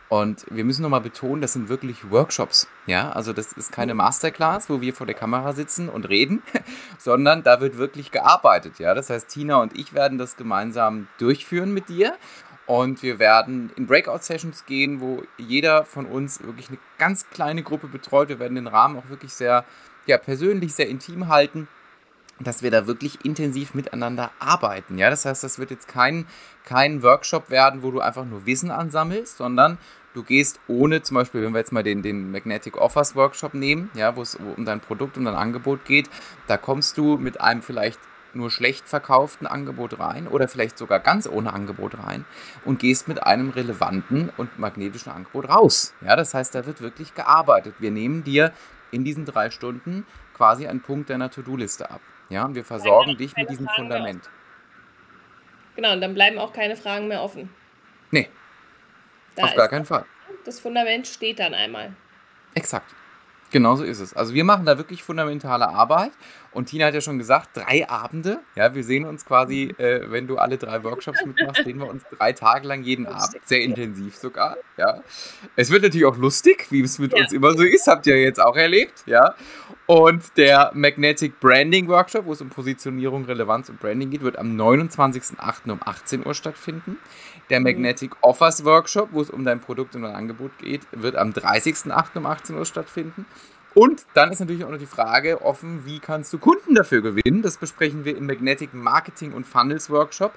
Und 0.08 0.46
wir 0.50 0.64
müssen 0.64 0.82
nochmal 0.82 1.02
betonen, 1.02 1.42
das 1.42 1.52
sind 1.52 1.68
wirklich 1.68 2.10
Workshops, 2.10 2.66
ja. 2.86 3.12
Also 3.12 3.34
das 3.34 3.52
ist 3.52 3.72
keine 3.72 3.92
Masterclass, 3.92 4.70
wo 4.70 4.80
wir 4.80 4.94
vor 4.94 5.06
der 5.06 5.14
Kamera 5.14 5.52
sitzen 5.52 5.90
und 5.90 6.08
reden, 6.08 6.42
sondern 6.98 7.42
da 7.42 7.60
wird 7.60 7.76
wirklich 7.76 8.10
gearbeitet, 8.10 8.78
ja. 8.78 8.94
Das 8.94 9.10
heißt, 9.10 9.28
Tina 9.28 9.56
und 9.56 9.78
ich 9.78 9.92
werden 9.92 10.16
das 10.16 10.36
gemeinsam 10.36 11.08
durchführen 11.18 11.74
mit 11.74 11.90
dir 11.90 12.16
und 12.64 13.02
wir 13.02 13.18
werden 13.18 13.70
in 13.76 13.86
Breakout-Sessions 13.86 14.64
gehen, 14.64 15.00
wo 15.00 15.22
jeder 15.36 15.84
von 15.84 16.06
uns 16.06 16.42
wirklich 16.42 16.68
eine 16.68 16.78
ganz 16.96 17.28
kleine 17.28 17.62
Gruppe 17.62 17.88
betreut. 17.88 18.30
Wir 18.30 18.38
werden 18.38 18.54
den 18.54 18.66
Rahmen 18.66 18.98
auch 18.98 19.10
wirklich 19.10 19.34
sehr 19.34 19.64
ja, 20.06 20.16
persönlich, 20.16 20.74
sehr 20.74 20.88
intim 20.88 21.28
halten 21.28 21.68
dass 22.40 22.62
wir 22.62 22.70
da 22.70 22.86
wirklich 22.86 23.24
intensiv 23.24 23.74
miteinander 23.74 24.30
arbeiten. 24.38 24.98
Ja, 24.98 25.10
das 25.10 25.24
heißt, 25.24 25.42
das 25.42 25.58
wird 25.58 25.70
jetzt 25.70 25.88
kein, 25.88 26.26
kein 26.64 27.02
Workshop 27.02 27.50
werden, 27.50 27.82
wo 27.82 27.90
du 27.90 28.00
einfach 28.00 28.24
nur 28.24 28.46
Wissen 28.46 28.70
ansammelst, 28.70 29.36
sondern 29.36 29.78
du 30.14 30.22
gehst 30.22 30.60
ohne, 30.68 31.02
zum 31.02 31.16
Beispiel, 31.16 31.42
wenn 31.42 31.52
wir 31.52 31.58
jetzt 31.58 31.72
mal 31.72 31.82
den, 31.82 32.02
den 32.02 32.30
Magnetic 32.30 32.76
Offers 32.76 33.14
Workshop 33.16 33.54
nehmen, 33.54 33.90
ja, 33.94 34.16
wo 34.16 34.22
es 34.22 34.34
um 34.34 34.64
dein 34.64 34.80
Produkt, 34.80 35.16
um 35.16 35.24
dein 35.24 35.34
Angebot 35.34 35.84
geht, 35.84 36.08
da 36.46 36.56
kommst 36.56 36.98
du 36.98 37.16
mit 37.16 37.40
einem 37.40 37.62
vielleicht 37.62 38.00
nur 38.34 38.50
schlecht 38.50 38.88
verkauften 38.88 39.46
Angebot 39.46 39.98
rein 39.98 40.28
oder 40.28 40.48
vielleicht 40.48 40.78
sogar 40.78 41.00
ganz 41.00 41.26
ohne 41.26 41.52
Angebot 41.52 41.98
rein 41.98 42.24
und 42.64 42.78
gehst 42.78 43.08
mit 43.08 43.22
einem 43.22 43.50
relevanten 43.50 44.30
und 44.36 44.58
magnetischen 44.58 45.12
Angebot 45.12 45.48
raus. 45.48 45.94
Ja, 46.02 46.14
das 46.16 46.34
heißt, 46.34 46.54
da 46.54 46.66
wird 46.66 46.80
wirklich 46.80 47.14
gearbeitet. 47.14 47.76
Wir 47.78 47.90
nehmen 47.90 48.24
dir 48.24 48.52
in 48.90 49.04
diesen 49.04 49.24
drei 49.24 49.50
Stunden 49.50 50.06
quasi 50.34 50.66
einen 50.66 50.80
Punkt 50.80 51.10
deiner 51.10 51.30
To-Do-Liste 51.30 51.90
ab. 51.90 52.00
Ja, 52.28 52.44
und 52.44 52.54
wir 52.54 52.64
versorgen 52.64 53.16
dich 53.16 53.34
mit 53.36 53.48
diesem 53.48 53.66
Fragen 53.66 53.82
Fundament. 53.82 54.30
Genau, 55.76 55.92
und 55.92 56.00
dann 56.00 56.14
bleiben 56.14 56.38
auch 56.38 56.52
keine 56.52 56.76
Fragen 56.76 57.08
mehr 57.08 57.22
offen. 57.22 57.50
Nee, 58.10 58.28
da 59.38 59.44
auf 59.44 59.54
gar 59.54 59.68
keinen 59.68 59.84
Fall. 59.84 60.04
Das 60.44 60.60
Fundament 60.60 61.06
steht 61.06 61.38
dann 61.38 61.54
einmal. 61.54 61.92
Exakt. 62.54 62.94
Genauso 63.50 63.84
ist 63.84 64.00
es. 64.00 64.14
Also 64.14 64.34
wir 64.34 64.44
machen 64.44 64.66
da 64.66 64.76
wirklich 64.76 65.02
fundamentale 65.02 65.68
Arbeit. 65.68 66.12
Und 66.58 66.64
Tina 66.64 66.86
hat 66.86 66.94
ja 66.94 67.00
schon 67.00 67.18
gesagt, 67.18 67.50
drei 67.56 67.88
Abende. 67.88 68.40
Ja, 68.56 68.74
wir 68.74 68.82
sehen 68.82 69.04
uns 69.04 69.24
quasi, 69.24 69.72
äh, 69.78 70.10
wenn 70.10 70.26
du 70.26 70.38
alle 70.38 70.58
drei 70.58 70.82
Workshops 70.82 71.24
mitmachst, 71.24 71.62
sehen 71.62 71.78
wir 71.78 71.88
uns 71.88 72.02
drei 72.18 72.32
Tage 72.32 72.66
lang 72.66 72.82
jeden 72.82 73.06
Abend. 73.06 73.38
Sehr 73.44 73.60
intensiv 73.60 74.16
sogar. 74.16 74.56
Ja. 74.76 75.04
Es 75.54 75.70
wird 75.70 75.84
natürlich 75.84 76.04
auch 76.04 76.16
lustig, 76.16 76.66
wie 76.70 76.80
es 76.80 76.98
mit 76.98 77.12
ja. 77.12 77.22
uns 77.22 77.32
immer 77.32 77.52
so 77.56 77.62
ist. 77.62 77.86
Habt 77.86 78.08
ihr 78.08 78.20
jetzt 78.20 78.40
auch 78.40 78.56
erlebt. 78.56 79.04
Ja. 79.06 79.36
Und 79.86 80.36
der 80.36 80.72
Magnetic 80.74 81.38
Branding 81.38 81.86
Workshop, 81.86 82.26
wo 82.26 82.32
es 82.32 82.40
um 82.40 82.48
Positionierung, 82.48 83.26
Relevanz 83.26 83.68
und 83.68 83.78
Branding 83.78 84.10
geht, 84.10 84.22
wird 84.22 84.36
am 84.36 84.60
29.08. 84.60 85.70
um 85.70 85.78
18 85.84 86.26
Uhr 86.26 86.34
stattfinden. 86.34 86.96
Der 87.50 87.60
mhm. 87.60 87.66
Magnetic 87.66 88.16
Offers 88.20 88.64
Workshop, 88.64 89.10
wo 89.12 89.22
es 89.22 89.30
um 89.30 89.44
dein 89.44 89.60
Produkt 89.60 89.94
und 89.94 90.02
dein 90.02 90.16
Angebot 90.16 90.58
geht, 90.58 90.82
wird 90.90 91.14
am 91.14 91.30
30.08. 91.30 92.18
um 92.18 92.26
18 92.26 92.56
Uhr 92.56 92.66
stattfinden. 92.66 93.26
Und 93.78 94.06
dann 94.12 94.32
ist 94.32 94.40
natürlich 94.40 94.64
auch 94.64 94.72
noch 94.72 94.78
die 94.78 94.86
Frage 94.86 95.40
offen, 95.40 95.86
wie 95.86 96.00
kannst 96.00 96.32
du 96.32 96.38
Kunden 96.38 96.74
dafür 96.74 97.00
gewinnen? 97.00 97.42
Das 97.42 97.58
besprechen 97.58 98.04
wir 98.04 98.16
im 98.16 98.26
Magnetic 98.26 98.74
Marketing 98.74 99.32
und 99.32 99.46
Funnels 99.46 99.88
Workshop. 99.88 100.32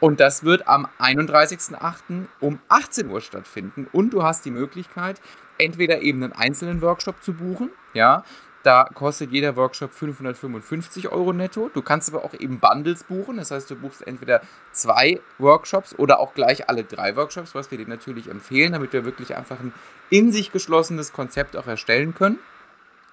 Und 0.00 0.20
das 0.20 0.42
wird 0.42 0.66
am 0.66 0.88
31.08. 0.98 2.24
um 2.40 2.60
18 2.70 3.10
Uhr 3.10 3.20
stattfinden. 3.20 3.88
Und 3.92 4.14
du 4.14 4.22
hast 4.22 4.46
die 4.46 4.50
Möglichkeit, 4.50 5.20
entweder 5.58 6.00
eben 6.00 6.22
einen 6.22 6.32
einzelnen 6.32 6.80
Workshop 6.80 7.22
zu 7.22 7.34
buchen, 7.34 7.68
ja, 7.92 8.24
da 8.62 8.84
kostet 8.84 9.32
jeder 9.32 9.54
Workshop 9.56 9.92
555 9.92 11.10
Euro 11.10 11.34
netto. 11.34 11.70
Du 11.74 11.82
kannst 11.82 12.08
aber 12.08 12.24
auch 12.24 12.32
eben 12.32 12.58
Bundles 12.58 13.04
buchen. 13.04 13.36
Das 13.36 13.50
heißt, 13.50 13.70
du 13.70 13.76
buchst 13.76 14.06
entweder 14.06 14.40
zwei 14.72 15.20
Workshops 15.36 15.94
oder 15.98 16.20
auch 16.20 16.32
gleich 16.32 16.70
alle 16.70 16.84
drei 16.84 17.16
Workshops, 17.16 17.54
was 17.54 17.70
wir 17.70 17.76
dir 17.76 17.86
natürlich 17.86 18.28
empfehlen, 18.28 18.72
damit 18.72 18.94
wir 18.94 19.04
wirklich 19.04 19.36
einfach 19.36 19.60
ein 19.60 19.74
in 20.08 20.32
sich 20.32 20.52
geschlossenes 20.52 21.12
Konzept 21.12 21.54
auch 21.54 21.66
erstellen 21.66 22.14
können. 22.14 22.38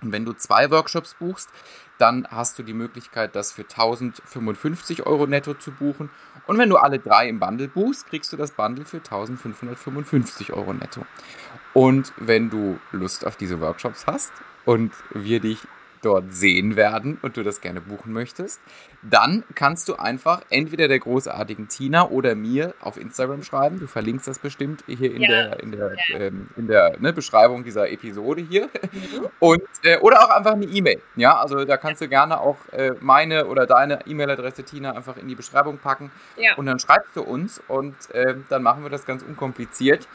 Und 0.06 0.12
wenn 0.12 0.24
du 0.24 0.34
zwei 0.34 0.70
Workshops 0.70 1.16
buchst, 1.16 1.50
dann 1.98 2.28
hast 2.30 2.60
du 2.60 2.64
die 2.64 2.74
Möglichkeit, 2.74 3.36
das 3.36 3.52
für 3.52 3.64
1055 3.64 5.06
Euro 5.06 5.26
netto 5.26 5.54
zu 5.56 5.72
buchen. 5.72 6.10
Und 6.46 6.58
wenn 6.58 6.70
du 6.70 6.78
alle 6.78 7.00
drei 7.00 7.28
im 7.28 7.40
Bundle 7.40 7.68
buchst, 7.68 8.08
kriegst 8.08 8.32
du 8.32 8.38
das 8.38 8.52
Bundle 8.52 8.86
für 8.86 8.98
1555 8.98 10.54
Euro 10.54 10.74
netto. 10.74 11.06
Und 11.74 12.14
wenn 12.18 12.50
du 12.50 12.80
Lust 12.92 13.26
auf 13.26 13.36
diese 13.36 13.60
Workshops 13.62 14.06
hast 14.06 14.32
und 14.64 14.94
wir 15.14 15.40
dich 15.40 15.60
dort 16.06 16.34
sehen 16.34 16.76
werden 16.76 17.18
und 17.22 17.36
du 17.38 17.44
das 17.44 17.62
gerne 17.62 17.82
buchen 17.82 18.14
möchtest, 18.14 18.62
dann 19.02 19.44
kannst 19.56 19.90
du 19.90 19.96
einfach 19.96 20.42
entweder 20.50 20.88
der 20.88 21.00
großartigen 21.00 21.68
Tina 21.68 22.10
oder 22.10 22.36
mir 22.36 22.74
auf 22.80 22.98
Instagram 22.98 23.44
schreiben. 23.44 23.80
Du 23.80 23.88
verlinkst 23.88 24.28
das 24.28 24.40
bestimmt 24.40 24.84
hier 24.88 25.14
in 25.14 25.22
ja. 25.22 25.28
der, 25.28 25.60
in 25.62 25.72
der, 25.72 25.96
ja. 26.10 26.20
ähm, 26.20 26.50
in 26.56 26.68
der 26.68 26.98
ne, 27.00 27.14
Beschreibung 27.14 27.64
dieser 27.64 27.90
Episode 27.90 28.42
hier. 28.42 28.66
Mhm. 28.66 29.28
Und, 29.40 29.64
äh, 29.84 29.98
oder 30.00 30.24
auch 30.24 30.30
einfach 30.30 30.54
eine 30.54 30.66
E-Mail. 30.66 31.02
Ja, 31.16 31.38
also 31.40 31.66
da 31.66 31.78
kannst 31.78 32.02
du 32.02 32.08
gerne 32.08 32.40
auch 32.40 32.58
äh, 32.72 32.92
meine 33.00 33.48
oder 33.48 33.66
deine 33.66 34.06
E-Mail-Adresse 34.06 34.64
Tina 34.64 34.92
einfach 34.92 35.18
in 35.18 35.28
die 35.28 35.36
Beschreibung 35.36 35.78
packen. 35.78 36.12
Und 36.58 36.66
dann 36.66 36.80
schreibst 36.80 37.16
du 37.16 37.24
uns 37.24 37.62
und 37.68 37.96
äh, 38.12 38.36
dann 38.50 38.64
machen 38.64 38.84
wir 38.84 38.90
das 38.90 39.06
ganz 39.06 39.24
unkompliziert. 39.24 40.08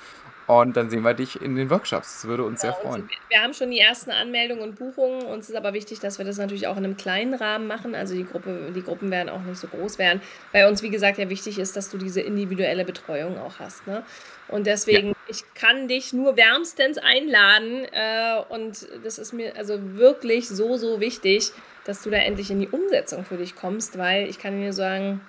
Und 0.50 0.76
dann 0.76 0.90
sehen 0.90 1.02
wir 1.02 1.14
dich 1.14 1.40
in 1.40 1.54
den 1.54 1.70
Workshops. 1.70 2.22
Das 2.22 2.24
würde 2.26 2.42
uns 2.42 2.60
genau, 2.60 2.74
sehr 2.74 2.82
freuen. 2.82 3.08
Wir 3.28 3.40
haben 3.40 3.54
schon 3.54 3.70
die 3.70 3.78
ersten 3.78 4.10
Anmeldungen 4.10 4.64
und 4.64 4.74
Buchungen. 4.74 5.22
Uns 5.22 5.48
ist 5.48 5.54
aber 5.54 5.74
wichtig, 5.74 6.00
dass 6.00 6.18
wir 6.18 6.24
das 6.24 6.38
natürlich 6.38 6.66
auch 6.66 6.76
in 6.76 6.84
einem 6.84 6.96
kleinen 6.96 7.34
Rahmen 7.34 7.68
machen. 7.68 7.94
Also 7.94 8.16
die, 8.16 8.24
Gruppe, 8.24 8.72
die 8.74 8.82
Gruppen 8.82 9.12
werden 9.12 9.28
auch 9.28 9.42
nicht 9.42 9.58
so 9.58 9.68
groß 9.68 9.98
werden. 9.98 10.20
Weil 10.50 10.66
uns, 10.66 10.82
wie 10.82 10.90
gesagt, 10.90 11.18
ja 11.18 11.28
wichtig 11.28 11.60
ist, 11.60 11.76
dass 11.76 11.88
du 11.88 11.98
diese 11.98 12.20
individuelle 12.20 12.84
Betreuung 12.84 13.38
auch 13.38 13.60
hast. 13.60 13.86
Ne? 13.86 14.02
Und 14.48 14.66
deswegen, 14.66 15.10
ja. 15.10 15.14
ich 15.28 15.44
kann 15.54 15.86
dich 15.86 16.12
nur 16.12 16.36
wärmstens 16.36 16.98
einladen. 16.98 17.84
Äh, 17.92 18.42
und 18.48 18.88
das 19.04 19.20
ist 19.20 19.32
mir 19.32 19.56
also 19.56 19.78
wirklich 19.94 20.48
so, 20.48 20.76
so 20.76 20.98
wichtig, 20.98 21.52
dass 21.84 22.02
du 22.02 22.10
da 22.10 22.16
endlich 22.16 22.50
in 22.50 22.58
die 22.58 22.68
Umsetzung 22.68 23.24
für 23.24 23.36
dich 23.36 23.54
kommst. 23.54 23.98
Weil 23.98 24.28
ich 24.28 24.40
kann 24.40 24.60
dir 24.60 24.72
sagen, 24.72 25.20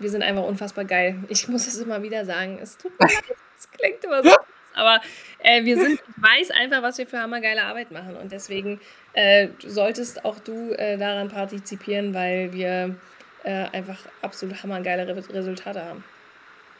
wir 0.00 0.10
sind 0.10 0.24
einfach 0.24 0.42
unfassbar 0.42 0.84
geil. 0.84 1.22
Ich 1.28 1.46
muss 1.46 1.68
es 1.68 1.78
immer 1.78 2.02
wieder 2.02 2.24
sagen. 2.24 2.58
Es 2.60 2.76
tut 2.76 2.98
mir 2.98 3.06
leid. 3.06 3.36
Es 3.56 3.70
klingt 3.70 4.04
immer 4.04 4.24
so 4.24 4.34
aber 4.76 5.00
äh, 5.38 5.64
wir 5.64 5.76
sind, 5.76 5.94
ich 5.94 6.22
weiß 6.22 6.50
einfach, 6.52 6.82
was 6.82 6.98
wir 6.98 7.06
für 7.06 7.20
hammergeile 7.20 7.64
Arbeit 7.64 7.90
machen 7.90 8.16
und 8.16 8.30
deswegen 8.30 8.80
äh, 9.14 9.48
solltest 9.58 10.24
auch 10.24 10.38
du 10.38 10.72
äh, 10.72 10.98
daran 10.98 11.28
partizipieren, 11.28 12.14
weil 12.14 12.52
wir 12.52 12.94
äh, 13.42 13.66
einfach 13.72 13.98
absolut 14.22 14.62
hammergeile 14.62 15.08
Re 15.08 15.22
Resultate 15.32 15.84
haben. 15.84 16.04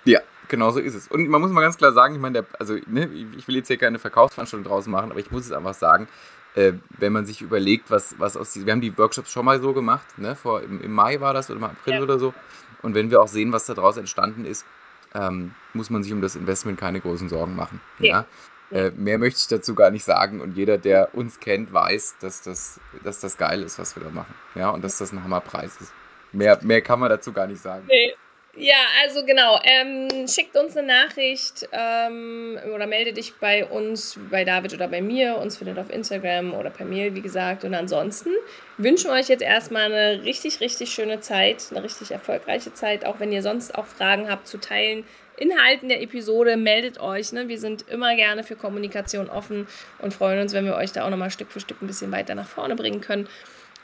Ja, 0.05 0.21
genau 0.49 0.71
so 0.71 0.79
ist 0.79 0.95
es. 0.95 1.09
Und 1.09 1.29
man 1.29 1.41
muss 1.41 1.51
mal 1.51 1.63
ganz 1.63 1.77
klar 1.77 1.93
sagen, 1.93 2.15
ich 2.15 2.21
meine, 2.21 2.43
der, 2.43 2.47
also 2.59 2.77
ne, 2.87 3.09
ich 3.37 3.49
will 3.49 3.57
jetzt 3.57 3.69
hier 3.69 3.79
keine 3.79 3.99
Verkaufsveranstaltung 3.99 4.69
draußen 4.69 4.91
machen, 4.91 5.11
aber 5.11 5.21
ich 5.21 5.31
muss 5.31 5.47
es 5.47 5.53
einfach 5.53 5.75
sagen, 5.75 6.09
äh, 6.55 6.73
wenn 6.99 7.13
man 7.13 7.27
sich 7.27 7.43
überlegt, 7.43 7.91
was, 7.91 8.19
was 8.19 8.37
aus 8.37 8.57
wir 8.65 8.73
haben 8.73 8.81
die 8.81 8.97
Workshops 8.97 9.31
schon 9.31 9.45
mal 9.45 9.61
so 9.61 9.73
gemacht, 9.73 10.19
ne, 10.19 10.37
vor 10.37 10.63
im, 10.63 10.81
im 10.81 10.93
Mai 10.93 11.21
war 11.21 11.35
das 11.35 11.51
oder 11.51 11.59
im 11.59 11.65
April 11.65 11.95
ja. 11.95 12.03
oder 12.03 12.19
so. 12.19 12.35
Und 12.83 12.95
wenn 12.95 13.11
wir 13.11 13.21
auch 13.21 13.29
sehen, 13.29 13.53
was 13.53 13.67
da 13.67 13.75
draus 13.75 13.97
entstanden 13.97 14.45
ist, 14.45 14.65
ähm, 15.14 15.55
muss 15.73 15.90
man 15.90 16.03
sich 16.03 16.12
um 16.12 16.21
das 16.21 16.37
Investment 16.37 16.79
keine 16.79 17.01
großen 17.01 17.29
Sorgen 17.29 17.57
machen. 17.57 17.81
Ja. 17.99 18.27
ja? 18.71 18.79
Äh, 18.79 18.90
mehr 18.90 19.19
möchte 19.19 19.38
ich 19.38 19.49
dazu 19.49 19.75
gar 19.75 19.90
nicht 19.90 20.05
sagen 20.05 20.40
und 20.40 20.57
jeder, 20.57 20.77
der 20.77 21.14
uns 21.14 21.38
kennt, 21.38 21.73
weiß, 21.73 22.16
dass 22.21 22.42
das, 22.42 22.81
dass 23.05 23.21
das 23.21 23.38
geil 23.38 23.62
ist, 23.62 23.79
was 23.79 23.95
wir 23.95 24.03
da 24.03 24.11
machen. 24.11 24.35
Ja, 24.55 24.71
und 24.71 24.83
dass 24.83 24.99
das 24.99 25.12
ein 25.12 25.23
Hammerpreis 25.23 25.81
ist. 25.81 25.92
Mehr, 26.33 26.59
mehr 26.62 26.83
kann 26.83 26.99
man 26.99 27.09
dazu 27.09 27.33
gar 27.33 27.47
nicht 27.47 27.62
sagen. 27.62 27.85
Nee. 27.87 28.14
Ja, 28.59 28.77
also 29.03 29.23
genau. 29.25 29.61
Ähm, 29.64 30.27
schickt 30.27 30.57
uns 30.57 30.77
eine 30.77 30.87
Nachricht 30.87 31.69
ähm, 31.73 32.59
oder 32.75 32.87
melde 32.87 33.12
dich 33.12 33.35
bei 33.35 33.66
uns, 33.66 34.19
bei 34.31 34.45
David 34.45 34.73
oder 34.73 34.88
bei 34.88 35.03
mir. 35.03 35.37
Uns 35.37 35.59
findet 35.59 35.79
auf 35.79 35.90
Instagram 35.90 36.55
oder 36.55 36.71
per 36.71 36.87
Mail, 36.87 37.14
wie 37.14 37.21
gesagt. 37.21 37.64
Und 37.64 37.75
ansonsten 37.75 38.31
wünschen 38.79 39.11
wir 39.11 39.14
euch 39.14 39.29
jetzt 39.29 39.42
erstmal 39.42 39.92
eine 39.92 40.25
richtig, 40.25 40.61
richtig 40.61 40.90
schöne 40.90 41.21
Zeit, 41.21 41.66
eine 41.71 41.83
richtig 41.83 42.12
erfolgreiche 42.12 42.73
Zeit. 42.73 43.05
Auch 43.05 43.21
wenn 43.21 43.31
ihr 43.31 43.42
sonst 43.42 43.75
auch 43.75 43.85
Fragen 43.85 44.31
habt 44.31 44.47
zu 44.47 44.59
teilen, 44.59 45.05
Inhalten 45.37 45.90
der 45.90 46.01
Episode, 46.01 46.57
meldet 46.57 46.99
euch. 46.99 47.33
Ne? 47.33 47.49
Wir 47.49 47.59
sind 47.59 47.87
immer 47.90 48.16
gerne 48.16 48.42
für 48.42 48.57
Kommunikation 48.57 49.29
offen 49.29 49.69
und 49.99 50.14
freuen 50.14 50.40
uns, 50.40 50.55
wenn 50.55 50.64
wir 50.64 50.77
euch 50.77 50.92
da 50.92 51.05
auch 51.05 51.11
nochmal 51.11 51.31
Stück 51.31 51.53
für 51.53 51.61
Stück 51.61 51.83
ein 51.83 51.87
bisschen 51.87 52.11
weiter 52.11 52.35
nach 52.35 52.49
vorne 52.49 52.75
bringen 52.75 53.03
können. 53.03 53.29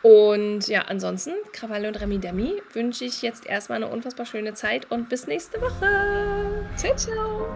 Und 0.03 0.67
ja, 0.67 0.83
ansonsten, 0.83 1.33
Krawalle 1.53 1.89
und 1.89 2.01
Remi 2.01 2.19
Demi, 2.19 2.61
wünsche 2.73 3.05
ich 3.05 3.23
jetzt 3.23 3.47
erstmal 3.47 3.83
eine 3.83 3.93
unfassbar 3.93 4.27
schöne 4.27 4.55
Zeit 4.55 4.91
und 4.91 5.09
bis 5.09 5.27
nächste 5.27 5.61
Woche. 5.61 6.67
Ciao, 6.77 6.97
ciao. 6.97 7.47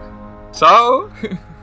Ciao. 0.51 1.09